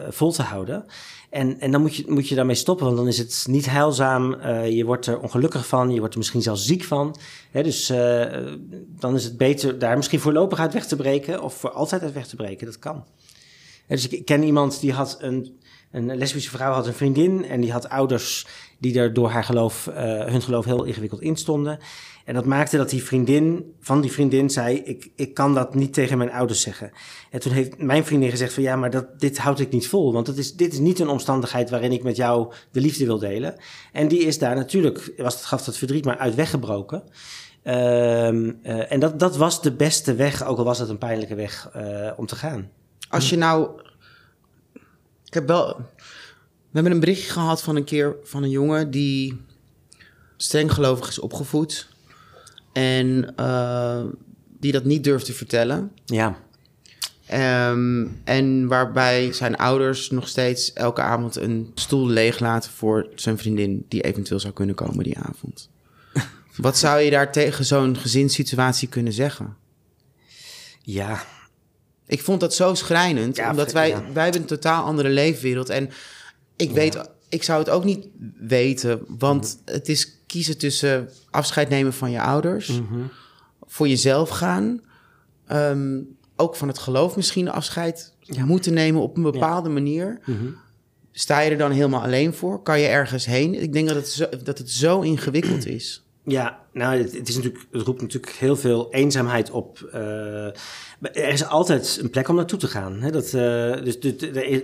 [0.09, 0.85] vol te houden.
[1.29, 4.47] En, en dan moet je, moet je daarmee stoppen, want dan is het niet heilzaam.
[4.65, 7.15] Je wordt er ongelukkig van, je wordt er misschien zelfs ziek van.
[7.51, 7.87] Hè, dus
[8.99, 12.13] dan is het beter daar misschien voorlopig uit weg te breken of voor altijd uit
[12.13, 12.65] weg te breken.
[12.65, 13.05] Dat kan.
[13.87, 15.59] Dus ik ken iemand die had een,
[15.91, 18.47] een lesbische vrouw, had een vriendin en die had ouders
[18.79, 19.95] die er door haar geloof, uh,
[20.25, 21.79] hun geloof heel ingewikkeld in stonden.
[22.25, 25.93] En dat maakte dat die vriendin van die vriendin zei: ik, ik kan dat niet
[25.93, 26.91] tegen mijn ouders zeggen.
[27.31, 30.13] En toen heeft mijn vriendin gezegd: van ja, maar dat, dit houd ik niet vol.
[30.13, 33.19] Want dat is, dit is niet een omstandigheid waarin ik met jou de liefde wil
[33.19, 33.55] delen.
[33.91, 37.03] En die is daar natuurlijk, was het, gaf dat verdriet maar uit weggebroken.
[37.63, 41.35] Um, uh, en dat, dat was de beste weg, ook al was het een pijnlijke
[41.35, 42.69] weg uh, om te gaan.
[43.09, 43.69] Als je nou.
[45.37, 45.75] Heb wel.
[45.75, 49.41] We hebben een berichtje gehad van een keer van een jongen die
[50.37, 51.87] streng gelovig is opgevoed.
[52.73, 54.03] En uh,
[54.59, 55.91] die dat niet durft te vertellen.
[56.05, 56.37] Ja.
[57.71, 63.85] Um, en waarbij zijn ouders nog steeds elke avond een stoel leeglaten voor zijn vriendin
[63.87, 65.69] die eventueel zou kunnen komen die avond.
[66.55, 69.55] Wat zou je daar tegen zo'n gezinssituatie kunnen zeggen?
[70.81, 71.25] Ja.
[72.07, 74.03] Ik vond dat zo schrijnend, ja, omdat wij, ja.
[74.13, 75.69] wij hebben een totaal andere leefwereld.
[75.69, 75.89] En
[76.55, 79.73] ik weet, ik zou het ook niet weten, want mm.
[79.73, 83.09] het is kiezen tussen afscheid nemen van je ouders, -hmm.
[83.65, 84.81] voor jezelf gaan,
[85.51, 88.45] um, ook van het geloof misschien afscheid ja.
[88.45, 89.73] moeten nemen op een bepaalde ja.
[89.73, 90.19] manier.
[90.23, 90.55] -hmm.
[91.11, 92.61] Sta je er dan helemaal alleen voor?
[92.61, 93.61] Kan je ergens heen?
[93.61, 96.03] Ik denk dat het zo, dat het zo ingewikkeld is.
[96.23, 99.89] Ja, nou, het, is natuurlijk, het roept natuurlijk heel veel eenzaamheid op.
[99.93, 100.45] Uh,
[101.01, 103.01] er is altijd een plek om naartoe te gaan.
[103.01, 103.11] Hè?
[103.11, 103.31] Dat, uh,
[103.83, 103.97] dus,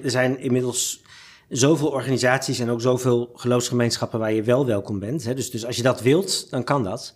[0.04, 1.02] er zijn inmiddels
[1.50, 5.24] zoveel organisaties en ook zoveel geloofsgemeenschappen waar je wel welkom bent.
[5.24, 5.34] Hè?
[5.34, 7.14] Dus, dus als je dat wilt, dan kan dat.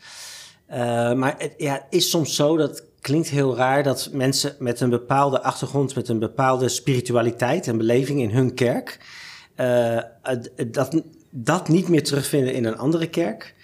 [0.70, 0.76] Uh,
[1.14, 5.42] maar het ja, is soms zo, dat klinkt heel raar, dat mensen met een bepaalde
[5.42, 9.00] achtergrond, met een bepaalde spiritualiteit en beleving in hun kerk,
[10.72, 13.56] dat, dat niet meer terugvinden in een andere kerk.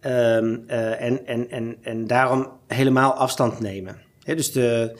[0.00, 3.96] Um, uh, en, en, en, en daarom helemaal afstand nemen.
[4.24, 4.96] Dus de,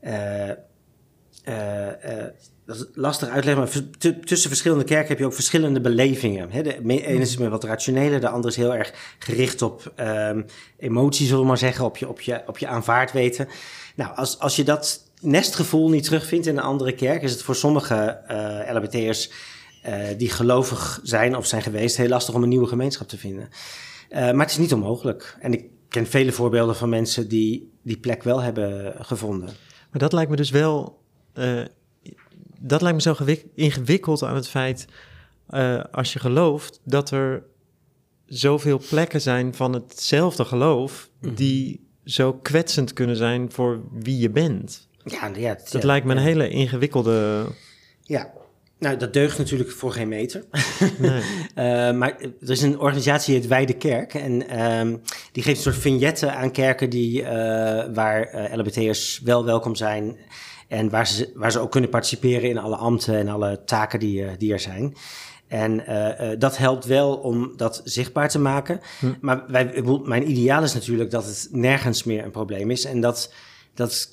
[0.00, 2.26] eh, eh, eh,
[2.66, 6.64] dat is lastig uitleggen, maar tussen verschillende kerken heb je ook verschillende belevingen.
[6.64, 10.42] De ene is meer wat rationele, de andere is heel erg gericht op ehm,
[10.78, 13.48] emotie, zullen we maar zeggen, op je, op je, op je aanvaard weten.
[13.96, 17.56] Nou, als, als je dat nestgevoel niet terugvindt in een andere kerk, is het voor
[17.56, 19.30] sommige eh LHBT'ers
[19.82, 23.48] eh, die gelovig zijn of zijn geweest heel lastig om een nieuwe gemeenschap te vinden.
[24.10, 25.36] Eh, maar het is niet onmogelijk.
[25.40, 29.48] En ik ken vele voorbeelden van mensen die die plek wel hebben gevonden.
[29.90, 30.98] Maar dat lijkt me dus wel.
[31.32, 31.62] eh,
[32.60, 34.86] dat lijkt me zo gewik- ingewikkeld aan het feit.
[35.46, 37.42] eh, als je gelooft dat er
[38.26, 41.10] zoveel plekken zijn van hetzelfde geloof.
[41.20, 41.34] Mhm.
[41.34, 44.88] die zo kwetsend kunnen zijn voor wie je bent.
[45.04, 46.24] Ja, ja, het- Dat ja, lijkt me een ja.
[46.26, 47.46] hele ingewikkelde.
[48.02, 48.30] Ja,
[48.80, 50.44] nou dat deugt natuurlijk voor geen meter.
[50.98, 51.22] Nee.
[51.54, 54.14] Eh, maar er is een organisatie, het Wijde Kerk.
[54.14, 54.96] En ehm,
[55.32, 60.18] die geeft een soort vignetten aan kerken die, eh, waar eh LHBT'ers wel welkom zijn.
[60.68, 64.36] En waar ze, waar ze ook kunnen participeren in alle ambten en alle taken die,
[64.36, 64.94] die er zijn.
[65.48, 65.84] En
[66.38, 68.80] dat helpt wel om dat zichtbaar te maken.
[69.20, 72.84] Maar wij, mijn ideaal is natuurlijk dat het nergens meer een probleem is.
[72.84, 73.32] En dat,
[73.74, 74.08] dat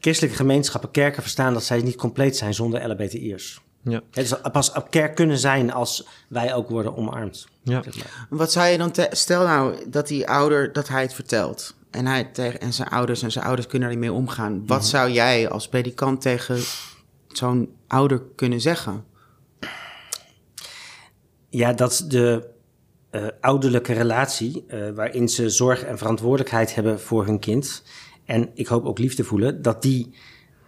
[0.00, 3.60] christelijke gemeenschappen, kerken verstaan dat zij niet compleet zijn zonder LHBTI'ers.
[3.84, 4.00] Ja.
[4.10, 7.46] Het is pas op kerk kunnen zijn als wij ook worden omarmd.
[7.62, 7.82] Ja.
[7.82, 8.26] zeg maar.
[8.30, 8.90] Wat zou je dan...
[8.90, 11.74] te- Stel nou dat die ouder, dat hij het vertelt.
[11.90, 14.66] En, hij tegen, en zijn ouders en zijn ouders kunnen er niet mee omgaan.
[14.66, 16.58] Wat zou jij als predikant tegen
[17.28, 19.04] zo'n ouder kunnen zeggen?
[21.48, 22.50] Ja, dat de
[23.10, 27.82] eh, ouderlijke relatie, eh, waarin ze zorg en verantwoordelijkheid hebben voor hun kind.
[28.24, 30.14] En ik hoop ook liefde voelen, dat die,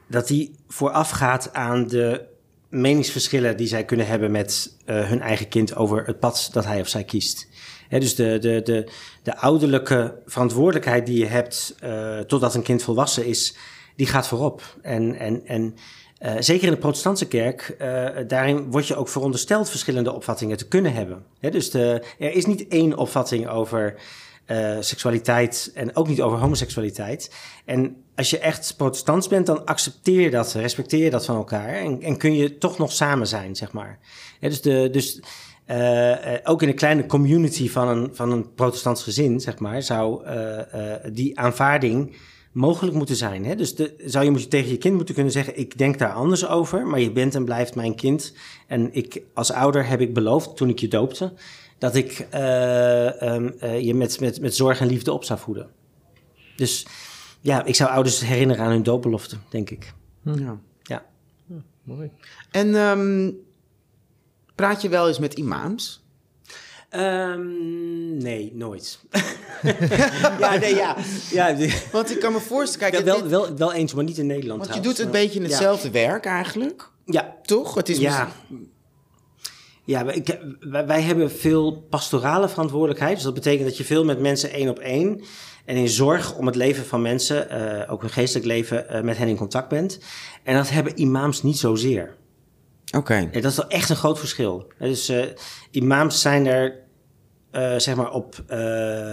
[0.07, 2.33] dat die voorafgaat aan de
[2.75, 6.81] meningsverschillen die zij kunnen hebben met eh, hun eigen kind over het pad dat hij
[6.81, 7.49] of zij kiest.
[7.89, 8.91] Dus de, de, de,
[9.23, 13.57] de ouderlijke verantwoordelijkheid die je hebt eh, totdat een kind volwassen is,
[13.97, 14.63] die gaat voorop.
[14.83, 15.75] En, en, en
[16.19, 17.77] eh, zeker in de protestantse kerk,
[18.27, 21.25] daarin word je ook verondersteld verschillende opvattingen te kunnen hebben.
[21.41, 23.95] Dus de, er is niet één opvatting over
[24.47, 27.35] eh, seksualiteit en ook niet over homoseksualiteit.
[27.65, 31.69] En als je echt protestants bent, dan accepteer je dat, respecteer je dat van elkaar
[31.69, 33.99] en, en kun je toch nog samen zijn, zeg maar.
[34.41, 35.23] Dus de, dus
[35.65, 39.83] eh, eh, ook in een kleine community van een, van een protestants gezin, zeg maar,
[39.83, 40.25] zou
[41.13, 42.17] die aanvaarding
[42.55, 43.45] mogelijk moeten zijn.
[43.45, 43.55] Hè?
[43.55, 46.47] Dus de, zou je moet tegen je kind moeten kunnen zeggen: Ik denk daar anders
[46.47, 48.33] over, maar je bent en blijft mijn kind.
[48.67, 51.33] En ik, als ouder heb ik beloofd toen ik je doopte
[51.79, 55.71] dat ik eh, ehm, eh, je met, met, met zorg en liefde op zou voeden.
[56.57, 56.87] Dus
[57.41, 59.95] ja, ik zou ouders herinneren aan hun doopbelofte, denk ik.
[60.23, 60.59] Ja.
[60.83, 61.05] Ja.
[61.83, 62.11] Mooi.
[62.51, 63.31] En ehm,
[64.55, 66.05] praat je wel eens met imams?
[66.89, 68.99] Ehm, nee, nooit.
[70.39, 70.97] ja, nee, ja.
[71.31, 71.57] ja
[71.93, 74.27] Want ik kan me voorstellen, kijk, wel, dit- wel, wel, wel eens, maar niet in
[74.27, 74.61] Nederland.
[74.61, 74.97] want je trouwens.
[74.97, 75.47] doet een beetje ja.
[75.47, 77.75] hetzelfde werk eigenlijk, Ja, toch?
[77.75, 78.33] Het is ja.
[79.85, 83.14] Ja, wij, ik- wij, wij hebben veel pastorale verantwoordelijkheid.
[83.14, 85.20] Dus dat betekent dat je veel met mensen één op één
[85.64, 89.16] en in zorg om het leven van mensen, eh, ook hun geestelijk leven, eh, met
[89.18, 89.99] hen in contact bent.
[90.42, 92.14] En dat hebben imams niet zozeer.
[92.97, 93.29] Oké.
[93.33, 94.73] Dat is wel echt een groot verschil.
[94.79, 95.25] Dus eh,
[95.70, 96.83] imams zijn er,
[97.77, 98.35] zeg maar, op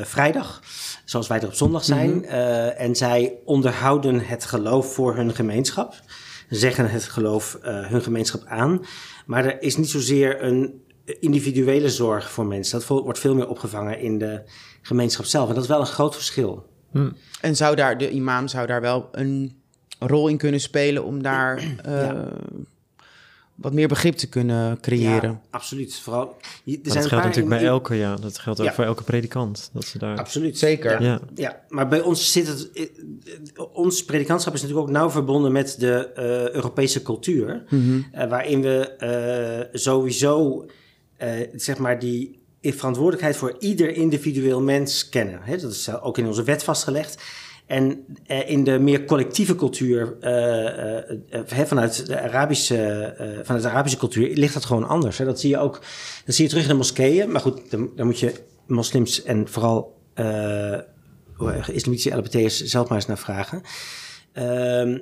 [0.03, 0.61] vrijdag,
[1.05, 2.25] zoals wij er op zondag zijn.
[2.25, 5.93] eh, en zij onderhouden het geloof voor hun gemeenschap.
[6.49, 8.85] Zeggen het geloof hun gemeenschap aan.
[9.31, 10.81] Maar er is niet zozeer een
[11.19, 12.79] individuele zorg voor mensen.
[12.79, 14.41] Dat wordt veel meer opgevangen in de
[14.81, 15.47] gemeenschap zelf.
[15.47, 16.65] En dat is wel een groot verschil.
[17.41, 19.61] En zou daar, de imam zou daar wel een
[19.99, 22.27] rol in kunnen spelen om daar eh, Ja.
[23.61, 25.29] Wat meer begrip te kunnen creëren?
[25.29, 25.95] Ja, absoluut.
[25.95, 28.15] Vooral, je- er Dat zijn geldt een paar natuurlijk bij in- elke, ja.
[28.15, 28.73] Dat geldt ook Ja.
[28.73, 29.69] voor elke predikant.
[29.73, 30.17] Dat ze daar...
[30.17, 30.57] Absoluut.
[30.59, 31.01] Zeker.
[31.01, 31.07] Ja.
[31.09, 31.19] Ja.
[31.35, 32.71] Ja, maar bij ons zit het.
[32.73, 32.85] eh,
[33.73, 37.63] Ons predikantschap is natuurlijk ook nauw verbonden met de eh, Europese cultuur.
[38.11, 40.65] eh, waarin we eh, sowieso,
[41.17, 45.39] eh, zeg maar, die verantwoordelijkheid voor ieder individueel mens kennen.
[45.43, 45.57] Hè?
[45.57, 47.23] Dat is ook in onze wet vastgelegd.
[47.71, 53.13] En eh, in de meer collectieve cultuur, eh, eh, vanuit, de Arabische,
[53.47, 55.17] de Arabische cultuur, ligt dat gewoon anders.
[55.17, 55.81] Dat zie je ook
[56.25, 57.31] dat zie je terug in de moskeeën.
[57.31, 58.33] Maar goed, dan, dan moet je
[58.67, 60.79] moslims en vooral eh
[61.67, 63.61] islamitische LBT'ers zelf maar eens naar vragen.
[64.33, 64.99] Ehm,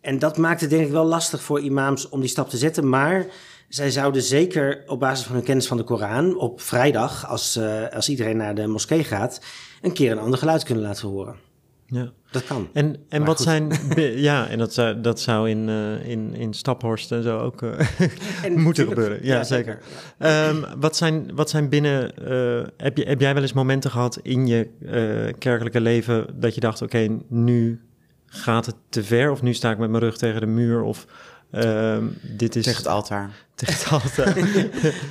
[0.00, 2.88] en dat maakt het denk ik wel lastig voor imams om die stap te zetten.
[2.88, 3.26] Maar
[3.68, 7.58] zij zouden zeker op basis van hun kennis van de Koran op vrijdag, als,
[7.92, 9.40] als iedereen naar de moskee gaat,
[9.82, 11.49] een keer een ander geluid kunnen laten horen.
[11.90, 12.12] Ja.
[12.30, 12.68] Dat kan.
[12.72, 13.46] En, en Maar wat goed.
[13.46, 13.72] zijn...
[14.28, 17.86] Ja, en dat zou, dat zou in, eh, in, in Staphorst en zo ook eh,
[18.44, 19.18] En moeten gebeuren.
[19.22, 19.78] Ja, ja, zeker.
[20.18, 22.16] Ehm, wat, zijn, wat zijn binnen...
[22.16, 24.68] eh, heb, je, heb jij wel eens momenten gehad in je
[25.38, 26.26] kerkelijke leven...
[26.34, 27.80] dat je dacht, oké, nu
[28.26, 29.30] gaat het te ver?
[29.30, 30.82] Of nu sta ik met mijn rug tegen de muur?
[30.82, 31.06] Of
[31.50, 32.64] ehm, dit is...
[32.64, 33.30] Zeg het altaar.
[33.54, 34.36] Tegen het altaar.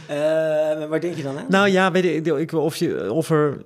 [0.10, 1.46] Uh, waar denk je dan aan?
[1.50, 3.62] nou ja, weet ik, ik of, je, of er...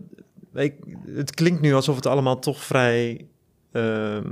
[0.54, 0.74] Ik,
[1.16, 3.28] het klinkt nu alsof het allemaal toch vrij...
[3.72, 4.28] ehm,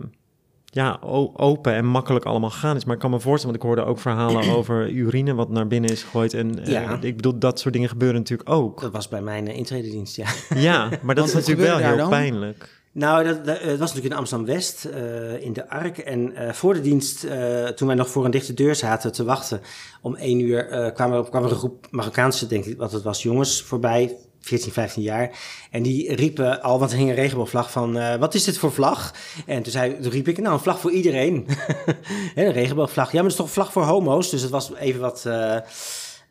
[0.73, 0.99] ja,
[1.33, 2.85] open en makkelijk allemaal gaan is.
[2.85, 5.89] Maar ik kan me voorstellen, want ik hoorde ook verhalen over urine wat naar binnen
[5.89, 6.33] is gegooid.
[6.33, 6.97] En eh, Ja.
[7.01, 8.81] ik bedoel, dat soort dingen gebeuren natuurlijk ook.
[8.81, 10.27] Dat was bij mijn uh, intrededienst, ja.
[10.55, 12.09] Ja, maar dat is natuurlijk wel heel dan?
[12.09, 12.79] pijnlijk.
[12.93, 15.97] Nou, dat, dat, het was natuurlijk in Amsterdam-West, eh, in de Ark.
[15.97, 19.23] En eh, voor de dienst, eh, toen wij nog voor een dichte deur zaten te
[19.23, 19.61] wachten...
[20.01, 23.03] om één uur eh, kwam, er, kwam er een groep Marokkaanse, denk ik, wat het
[23.03, 24.17] was, jongens voorbij...
[24.41, 25.31] 14, 15 jaar.
[25.71, 27.97] En die riepen al, want er hing een regenboogvlag van...
[27.97, 29.13] eh, wat is dit voor vlag?
[29.45, 31.47] En toen, zei, toen riep ik, nou, een vlag voor iedereen.
[32.35, 33.05] Hè, een regenboogvlag.
[33.05, 34.29] Ja, maar dat is toch een vlag voor homo's?
[34.29, 35.25] Dus het was even wat...
[35.25, 35.57] eh,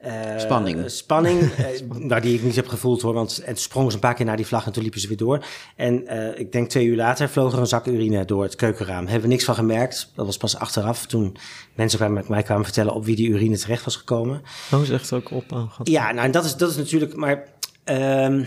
[0.01, 0.91] eh, Spanning.
[0.91, 1.51] Spanning,
[2.09, 3.15] nou, die ik niet heb gevoeld hoor.
[3.15, 5.09] Want en toen sprongen ze een paar keer naar die vlag en toen liepen ze
[5.09, 5.45] weer door.
[5.77, 9.05] En eh, ik denk twee uur later vloog er een zak urine door het keukenraam.
[9.05, 10.13] Hebben we niks van gemerkt.
[10.15, 11.37] Dat was pas achteraf toen
[11.75, 14.43] mensen met mij kwamen vertellen op wie die urine terecht was gekomen.
[14.73, 15.89] Oh, is echt ook op aangehad.
[15.89, 17.45] Ja, nou en dat is, dat is natuurlijk, maar
[17.91, 18.45] ehm,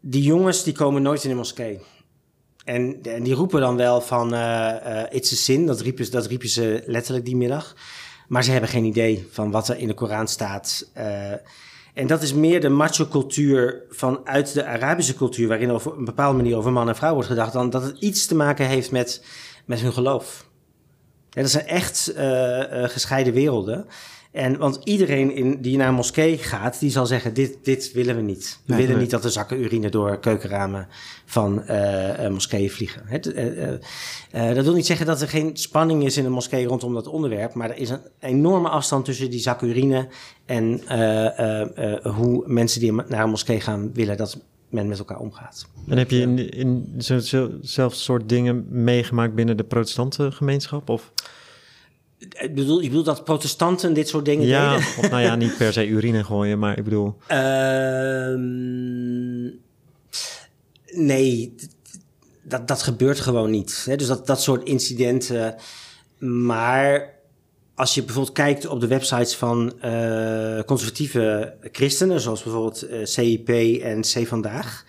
[0.00, 1.80] die jongens die komen nooit in de moskee.
[2.64, 6.26] En, en die roepen dan wel van eh eh it's a sin, dat riepen, dat
[6.26, 7.76] riepen ze letterlijk die middag.
[8.28, 10.90] Maar ze hebben geen idee van wat er in de Koran staat.
[10.92, 11.32] Eh,
[11.94, 16.56] en dat is meer de macho-cultuur vanuit de Arabische cultuur, waarin over een bepaalde manier
[16.56, 19.24] over man en vrouw wordt gedacht, dan dat het iets te maken heeft met,
[19.64, 20.46] met hun geloof.
[21.30, 22.12] Dat zijn echt
[22.72, 23.86] gescheiden werelden.
[24.34, 28.16] En want iedereen in, die naar een moskee gaat, die zal zeggen: dit, dit willen
[28.16, 28.58] we niet.
[28.64, 29.02] We Nee, willen nee.
[29.02, 30.88] niet dat er zakken urine door keukenramen
[31.24, 33.02] van eh, moskeeën vliegen.
[33.06, 36.94] Het, eh, dat wil niet zeggen dat er geen spanning is in een moskee rondom
[36.94, 40.08] dat onderwerp, maar er is een enorme afstand tussen die zak urine
[40.44, 40.80] en
[42.02, 45.66] hoe mensen die naar een moskee gaan willen dat men met elkaar omgaat.
[45.88, 47.02] En heb je in, in
[47.90, 50.88] soort dingen meegemaakt binnen de protestante gemeenschap?
[50.88, 51.12] Of,
[52.30, 54.86] Ik bedoel, ik bedoel dat protestanten dit soort dingen ja, deden.
[54.98, 57.16] of nou ja, niet per se urine gooien, maar ik bedoel...
[57.26, 58.42] Ehm,
[61.06, 61.54] nee,
[62.42, 63.82] dat, dat gebeurt gewoon niet.
[63.86, 63.96] Hè?
[63.96, 65.54] Dus dat, dat soort incidenten.
[66.18, 67.14] Maar
[67.74, 73.48] als je bijvoorbeeld kijkt op de websites van eh, conservatieve christenen, zoals bijvoorbeeld eh, CIP
[73.82, 74.84] en C Vandaag.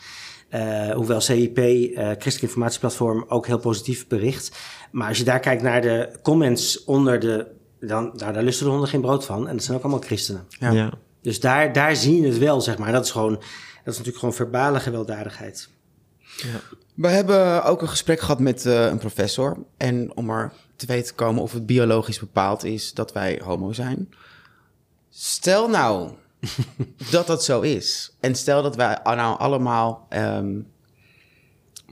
[0.56, 1.66] Eh, hoewel CIP, eh
[1.96, 4.58] Christelijk Informatieplatform, ook heel positief bericht.
[4.92, 7.48] Maar als je daar kijkt naar de comments onder de.
[7.80, 9.48] Dan, nou, daar lusten de honden geen brood van.
[9.48, 10.46] En dat zijn ook allemaal christenen.
[10.50, 10.72] Ja.
[10.72, 10.92] Ja.
[11.22, 12.92] Dus daar, daar zie je het wel, zeg maar.
[12.92, 13.44] Dat is gewoon, dat
[13.84, 15.70] is natuurlijk gewoon verbale gewelddadigheid.
[16.96, 19.58] We hebben ook een gesprek gehad met eh, een professor.
[19.78, 23.74] En om er te weten te komen of het biologisch bepaald is dat wij homo
[23.74, 24.10] zijn.
[25.10, 26.12] Stel nou
[27.12, 28.16] dat dat zo is.
[28.20, 30.06] En stel dat wij nou allemaal.
[30.10, 30.60] ehm,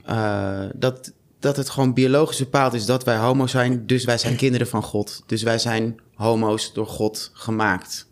[0.04, 3.86] eh, dat, dat het gewoon biologisch bepaald is dat wij homo zijn.
[3.86, 5.22] Dus wij zijn kinderen van God.
[5.26, 8.06] Dus wij zijn homo's door God gemaakt.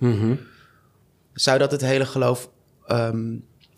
[1.32, 2.50] Zou dat het hele geloof
[2.86, 3.34] ehm,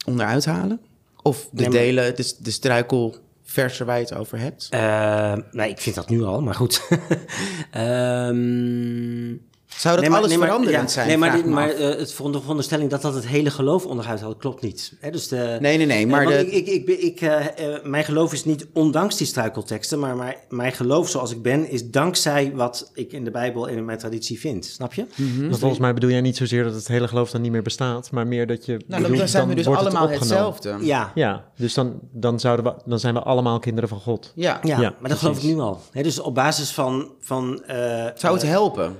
[0.06, 0.80] onderuit halen?
[1.22, 4.66] Of de Nee, maar- delen, de, de struikelversen waar je het over hebt?
[4.70, 6.82] Eh, nee, ik vind dat nu al, maar goed.
[7.70, 9.32] Ehm,
[9.76, 11.06] Zou dat nee, maar- alles nee, maar- veranderend ja, zijn?
[11.06, 14.62] Nee, maar, dit- maar eh, het veronderstelling dat dat het hele geloof onderuit haalt, klopt
[14.62, 14.92] niet.
[15.00, 16.06] Hè, dus de, nee, nee, nee.
[16.06, 19.16] Maar Eh, want de, ik, ik, ik, ben- ik, eh, mijn geloof is niet ondanks
[19.16, 23.30] die struikelteksten, maar mijn, mijn geloof zoals ik ben is dankzij wat ik in de
[23.30, 24.64] Bijbel en in mijn traditie vind.
[24.64, 25.04] Snap je?
[25.48, 28.10] Maar volgens mij bedoel jij niet zozeer dat het hele geloof dan niet meer bestaat,
[28.10, 28.72] maar meer dat je.
[28.72, 30.76] nou, dan, bedoelt, dan zijn we dus het allemaal hetzelfde.
[30.80, 31.12] Ja.
[31.14, 34.32] Ja, dus dan, dan, zouden we, dan zijn we allemaal kinderen van God.
[34.34, 34.58] Ja.
[34.62, 35.80] Ja, Ja, maar dat geloof ik nu al.
[35.92, 37.12] Hè, dus op basis van.
[37.20, 38.96] van eh, Zou het helpen?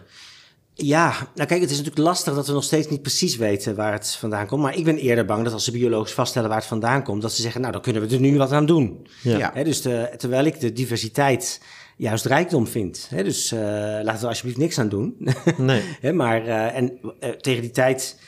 [0.77, 3.93] Ja, nou kijk, het is natuurlijk lastig dat we nog steeds niet precies weten waar
[3.93, 4.63] het vandaan komt.
[4.63, 7.33] Maar ik ben eerder bang dat als ze biologisch vaststellen waar het vandaan komt, dat
[7.33, 9.07] ze zeggen, nou dan kunnen we er nu wat aan doen.
[9.23, 9.63] Ja.
[9.63, 11.61] Dus de, terwijl ik de diversiteit
[11.97, 13.07] juist rijkdom vind.
[13.11, 13.61] Hè, dus eh,
[14.03, 15.17] laten we alsjeblieft niks aan doen.
[15.57, 15.83] Nee.
[16.01, 18.19] Hè, maar eh, en eh, tegen die tijd.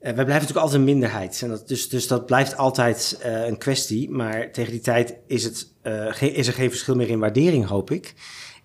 [0.00, 1.40] wij blijven natuurlijk altijd een minderheid.
[1.42, 4.10] En dat, dus, dus dat blijft altijd een kwestie.
[4.10, 5.68] Maar tegen die tijd is, het,
[6.20, 8.14] is er geen verschil meer in waardering, hoop ik.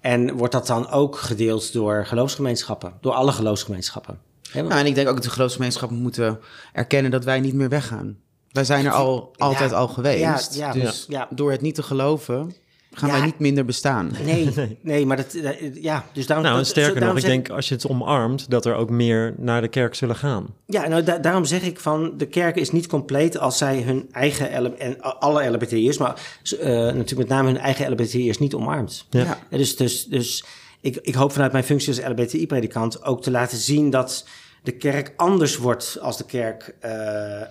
[0.02, 2.94] En wordt dat dan ook gedeeld door geloofsgemeenschappen?
[3.02, 4.20] Door alle geloofsgemeenschappen?
[4.54, 6.40] Want- Nou, en ik denk ook dat de geloofsgemeenschappen moeten
[6.74, 8.18] erkennen dat wij niet meer weggaan.
[8.52, 10.56] Wij zijn er al altijd Ja, al geweest.
[10.56, 11.28] ja, ja, dus ja.
[11.30, 12.54] door het niet te geloven,
[12.94, 13.16] gaan Ja.
[13.16, 14.12] wij niet minder bestaan.
[14.26, 14.50] Nee,
[14.82, 15.38] nee, maar dat,
[15.74, 16.46] ja, dus daarom...
[16.46, 18.90] Nou, en sterker nog, daarom ik zeg denk als je het omarmt, dat er ook
[18.90, 20.48] meer naar de kerk zullen gaan.
[20.66, 24.08] Ja, nou da- daarom zeg ik van de kerk is niet compleet als zij hun
[24.12, 29.06] eigen en alle LBTI'ers, maar eh, natuurlijk met name hun eigen LBTI'ers niet omarmt.
[29.10, 29.20] Ja.
[29.20, 29.38] Ja.
[29.50, 30.44] Ja, dus dus, dus
[30.82, 34.26] ik, ik hoop vanuit mijn functie als LBTI-predikant ook te laten zien dat
[34.64, 37.48] de kerk anders wordt als de kerk eh, eh,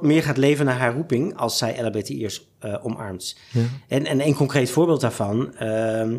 [0.00, 3.38] meer gaat leven naar haar roeping als zij LHBTI'ers uh, omarmt.
[3.52, 3.62] Ja.
[3.88, 5.54] En, en een concreet voorbeeld daarvan.
[5.56, 6.18] ehm,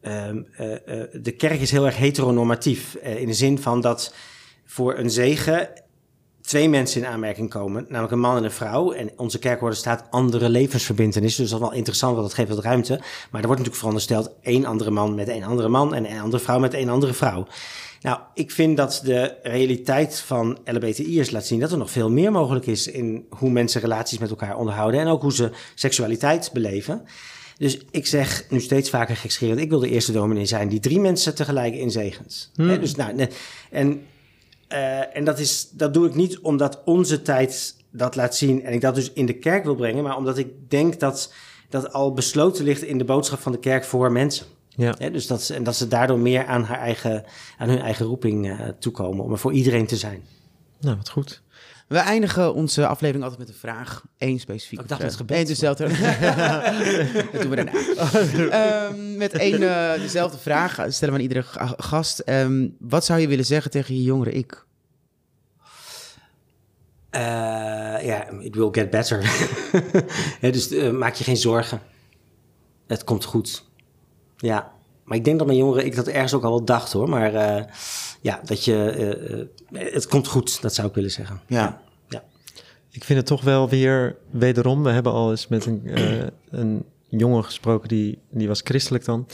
[0.00, 2.94] ehm, eh, eh, de kerk is heel erg heteronormatief.
[2.94, 4.14] eh, in de zin van dat
[4.64, 5.68] voor een zegen
[6.40, 8.92] twee mensen in aanmerking komen, namelijk een man en een vrouw.
[8.92, 12.64] En onze kerkorde staat andere levensverbintenis, dus dat is wel interessant, want dat geeft wat
[12.64, 12.96] ruimte.
[12.96, 16.42] Maar er wordt natuurlijk verondersteld één andere man met één andere man en één andere
[16.42, 17.46] vrouw met één andere vrouw.
[18.04, 22.32] Nou, ik vind dat de realiteit van LHBTI'ers laat zien dat er nog veel meer
[22.32, 27.02] mogelijk is in hoe mensen relaties met elkaar onderhouden en ook hoe ze seksualiteit beleven.
[27.58, 31.00] Dus ik zeg nu steeds vaker gekscherend, ik wil de eerste dominee zijn die drie
[31.00, 32.50] mensen tegelijk inzegent.
[32.54, 33.28] Hè, dus nou,
[33.70, 34.02] en
[34.68, 38.72] eh, en dat, is, dat doe ik niet omdat onze tijd dat laat zien en
[38.72, 41.32] ik dat dus in de kerk wil brengen, maar omdat ik denk dat
[41.68, 44.46] dat al besloten ligt in de boodschap van de kerk voor mensen.
[44.76, 44.92] Ja.
[44.92, 47.24] Dus dat, ze- en dat ze daardoor meer aan, haar eigen,
[47.58, 50.22] aan hun eigen roeping eh, toekomen om er voor iedereen te zijn.
[50.80, 51.42] Nou, wat goed.
[51.88, 54.04] We eindigen onze aflevering altijd met een vraag.
[54.18, 54.80] Eén specifiek.
[54.80, 55.36] Ik dacht met gebed.
[55.36, 55.88] Nee, dezelfde.
[57.32, 57.72] dat doen we daarna.
[58.50, 59.62] Ehm, met één
[59.94, 62.18] eh, dezelfde vraag stellen we aan iedere ga- gast.
[62.18, 64.64] Ehm, wat zou je willen zeggen tegen je jongere ik?
[67.10, 67.20] Eh,
[68.04, 69.22] Ja, it will get better.
[70.40, 71.80] Dus eh, maak je geen zorgen.
[72.86, 73.64] Het komt goed.
[74.44, 74.72] Ja,
[75.04, 77.08] maar ik denk dat mijn jongeren, ik dat ergens ook al wel dacht hoor.
[77.08, 77.64] Maar eh,
[78.20, 81.40] ja, dat je, eh, eh, het komt goed, dat zou ik willen zeggen.
[81.46, 81.80] Ja.
[82.08, 82.22] ja.
[82.90, 84.82] Ik vind het toch wel weer wederom.
[84.82, 86.26] We hebben al eens met een, eh,
[86.60, 89.26] een jongen gesproken die, die was christelijk dan.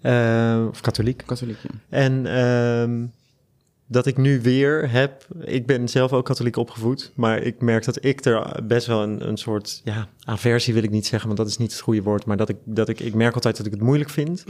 [0.00, 1.22] Eh, of katholiek.
[1.26, 1.68] Katholiekje.
[1.88, 3.06] En ehm,
[3.86, 5.26] dat ik nu weer heb.
[5.40, 7.12] Ik ben zelf ook katholiek opgevoed.
[7.14, 9.80] Maar ik merk dat ik er best wel een, een soort.
[9.84, 12.24] Ja, aversie wil ik niet zeggen, want dat is niet het goede woord.
[12.24, 14.44] Maar dat ik, dat ik, ik merk altijd dat ik het moeilijk vind.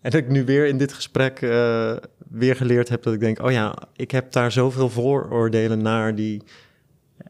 [0.00, 1.96] En dat ik nu weer in dit gesprek eh,
[2.28, 6.42] weer geleerd heb dat ik denk: oh ja, ik heb daar zoveel vooroordelen naar die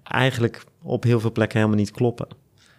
[0.03, 2.29] eigenlijk op heel veel plekken helemaal niet kloppen.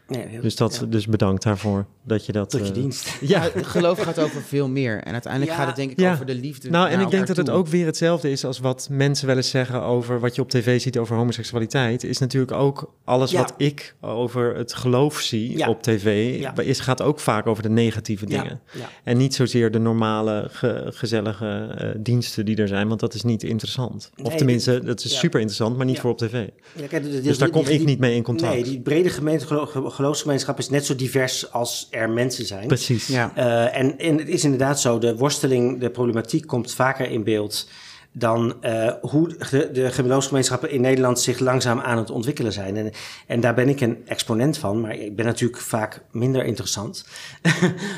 [0.10, 0.86] Nee, heel- Dus, dat, ja.
[0.86, 2.50] dus bedankt daarvoor dat je dat.
[2.50, 3.18] Tot je eh, dienst.
[3.22, 5.02] Ja, Het geloof gaat over veel meer.
[5.04, 5.58] En uiteindelijk Ja.
[5.58, 6.14] gaat het denk ik Ja.
[6.14, 6.70] over de liefde.
[6.70, 9.50] Nou, en ik denk dat het ook weer hetzelfde is als wat mensen wel eens
[9.50, 12.04] zeggen over wat je op tv ziet over homoseksualiteit.
[12.04, 13.40] Is natuurlijk ook alles Ja.
[13.40, 15.68] wat ik over het geloof zie Ja.
[15.70, 16.40] op tv.
[16.40, 16.58] Ja.
[16.58, 18.60] Is, gaat ook vaak over de negatieve dingen.
[18.74, 18.90] ja.
[19.04, 23.24] En niet zozeer de normale, ge- gezellige eh, diensten die er zijn, want dat is
[23.24, 24.12] niet interessant.
[24.24, 25.18] Of tenminste, dat is ja.
[25.18, 26.02] super interessant, maar niet Ja.
[26.02, 26.32] voor op tv.
[26.76, 28.54] Ja, kijk, de- de- Dus daar die- kom die- ik niet mee in contact.
[28.54, 32.68] Nee, die brede gemeente, gelo- ge- geloofsgemeenschap is net zo divers als er mensen zijn.
[32.68, 33.08] Precies.
[33.08, 33.32] Ja.
[33.36, 37.68] Eh, en, en het is inderdaad zo, de worsteling, de problematiek komt vaker in beeld
[38.12, 42.78] dan eh, hoe de, de geloofsgemeenschappen in Nederland zich langzaam aan het ontwikkelen zijn.
[42.78, 42.92] En,
[43.28, 47.06] en daar ben ik een exponent van, maar ik ben natuurlijk vaak minder interessant.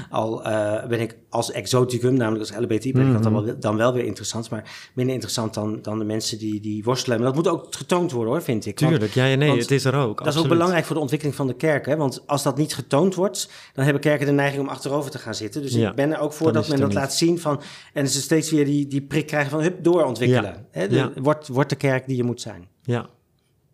[0.09, 4.49] Al eh, ben ik als exoticum, namelijk als LBT-predikant, dan, wel, dan wel weer interessant,
[4.49, 7.17] maar minder interessant dan, dan de mensen die, die worstelen.
[7.17, 8.79] Maar dat moet ook getoond worden hoor, vind ik.
[8.79, 10.17] Want- Tuurlijk, ja, nee, het is er ook.
[10.23, 11.85] dat is ook belangrijk voor de ontwikkeling van de kerk.
[11.85, 11.95] Hè?
[11.95, 15.35] Want als dat niet getoond wordt, dan hebben kerken de neiging om achterover te gaan
[15.35, 15.61] zitten.
[15.61, 17.61] Dus Ja, ik ben er ook voor dat men dat laat zien van.
[17.93, 20.53] En ze steeds weer die, die prik krijgen van hup, doorontwikkelen.
[20.53, 20.87] Ja, Hè?
[20.87, 21.11] De, ja.
[21.21, 22.67] wordt, wordt de kerk die je moet zijn.
[22.83, 23.09] Ja,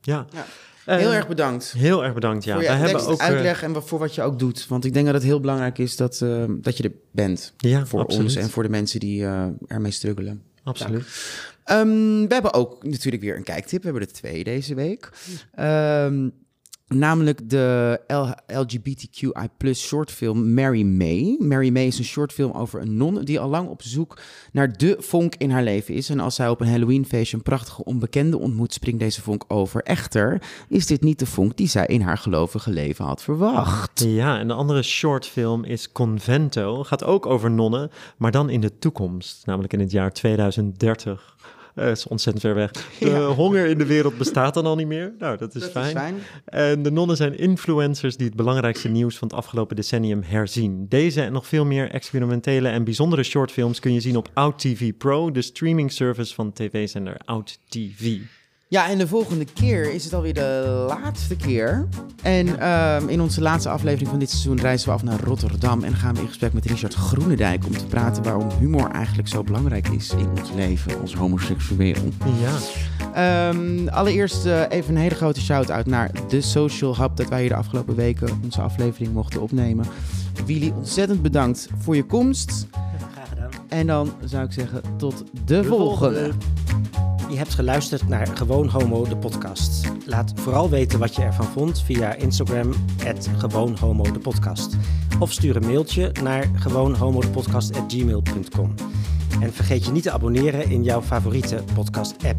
[0.01, 0.25] ja.
[0.33, 0.45] Ja.
[0.85, 1.71] Eh, Heel erg bedankt.
[1.77, 2.53] Heel erg bedankt, ja.
[2.53, 4.67] voor je hebben tekst, ook, eh, uitleg en voor wat je ook doet.
[4.67, 7.53] Want ik denk dat het heel belangrijk is dat, eh, dat je er bent.
[7.57, 8.25] Ja, voor absoluut.
[8.25, 10.43] ons en voor de mensen die eh, ermee struggelen.
[10.63, 11.05] Absoluut.
[11.63, 13.79] Ehm, we hebben ook natuurlijk weer een kijktip.
[13.79, 15.09] We hebben er twee deze week.
[15.53, 16.29] Ehm,
[16.87, 17.99] namelijk de
[18.47, 21.35] LGBTQI shortfilm Mary May.
[21.39, 24.19] Mary May is een shortfilm over een non die al lang op zoek
[24.51, 26.09] naar de vonk in haar leven is.
[26.09, 29.83] En als zij op een Halloweenfeestje een prachtige onbekende ontmoet, springt deze vonk over.
[29.83, 34.03] Echter is dit niet de vonk die zij in haar gelovige leven had verwacht.
[34.03, 36.83] Ja, en de andere shortfilm is Convento.
[36.83, 39.45] Gaat ook over nonnen, maar dan in de toekomst.
[39.45, 41.35] Namelijk in het jaar 2030.
[41.77, 42.71] Eh is ontzettend ver weg.
[42.99, 45.13] De honger in de wereld bestaat dan al niet meer.
[45.19, 45.85] Nou, dat is, Dat fijn.
[45.85, 46.15] is fijn.
[46.45, 50.85] En de nonnen zijn influencers die het belangrijkste nieuws van het afgelopen decennium herzien.
[50.89, 54.91] Deze en nog veel meer experimentele en bijzondere shortfilms kun je zien op Out TV
[54.97, 58.17] Pro, de streaming service van tv-zender Out TV.
[58.69, 61.87] Ja, en de volgende keer is het alweer de laatste keer.
[62.23, 65.83] En ehm, in onze laatste aflevering van dit seizoen reizen we af naar Rotterdam.
[65.83, 69.43] En gaan we in gesprek met Richard Groenendijk om te praten waarom humor eigenlijk zo
[69.43, 72.11] belangrijk is in ons leven als homoseksueel.
[72.41, 72.57] Ja,
[73.17, 77.49] Ehm, allereerst eh, even een hele grote shout-out naar de Social Hub dat wij hier
[77.49, 79.85] de afgelopen weken onze aflevering mochten opnemen.
[80.45, 82.67] Willy, ontzettend bedankt voor je komst.
[83.11, 83.49] Graag gedaan.
[83.67, 86.31] En dan zou ik zeggen tot de, volgende.
[87.29, 89.91] Je hebt geluisterd naar Gewoon Homo, de podcast.
[90.05, 92.73] Laat vooral weten wat je ervan vond via Instagram,
[93.37, 94.75] Gewoon Homo, de podcast.
[95.19, 98.73] Of stuur een mailtje naar gewoonhomodepodcast.gmail.com.
[99.41, 102.37] En vergeet je niet te abonneren in jouw favoriete podcast-app.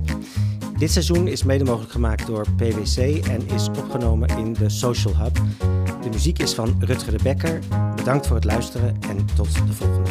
[0.78, 5.40] Dit seizoen is mede mogelijk gemaakt door PwC en is opgenomen in de Social Hub.
[6.02, 7.58] De muziek is van Rutger de Bekker.
[7.96, 10.10] Bedankt voor het luisteren en tot de volgende.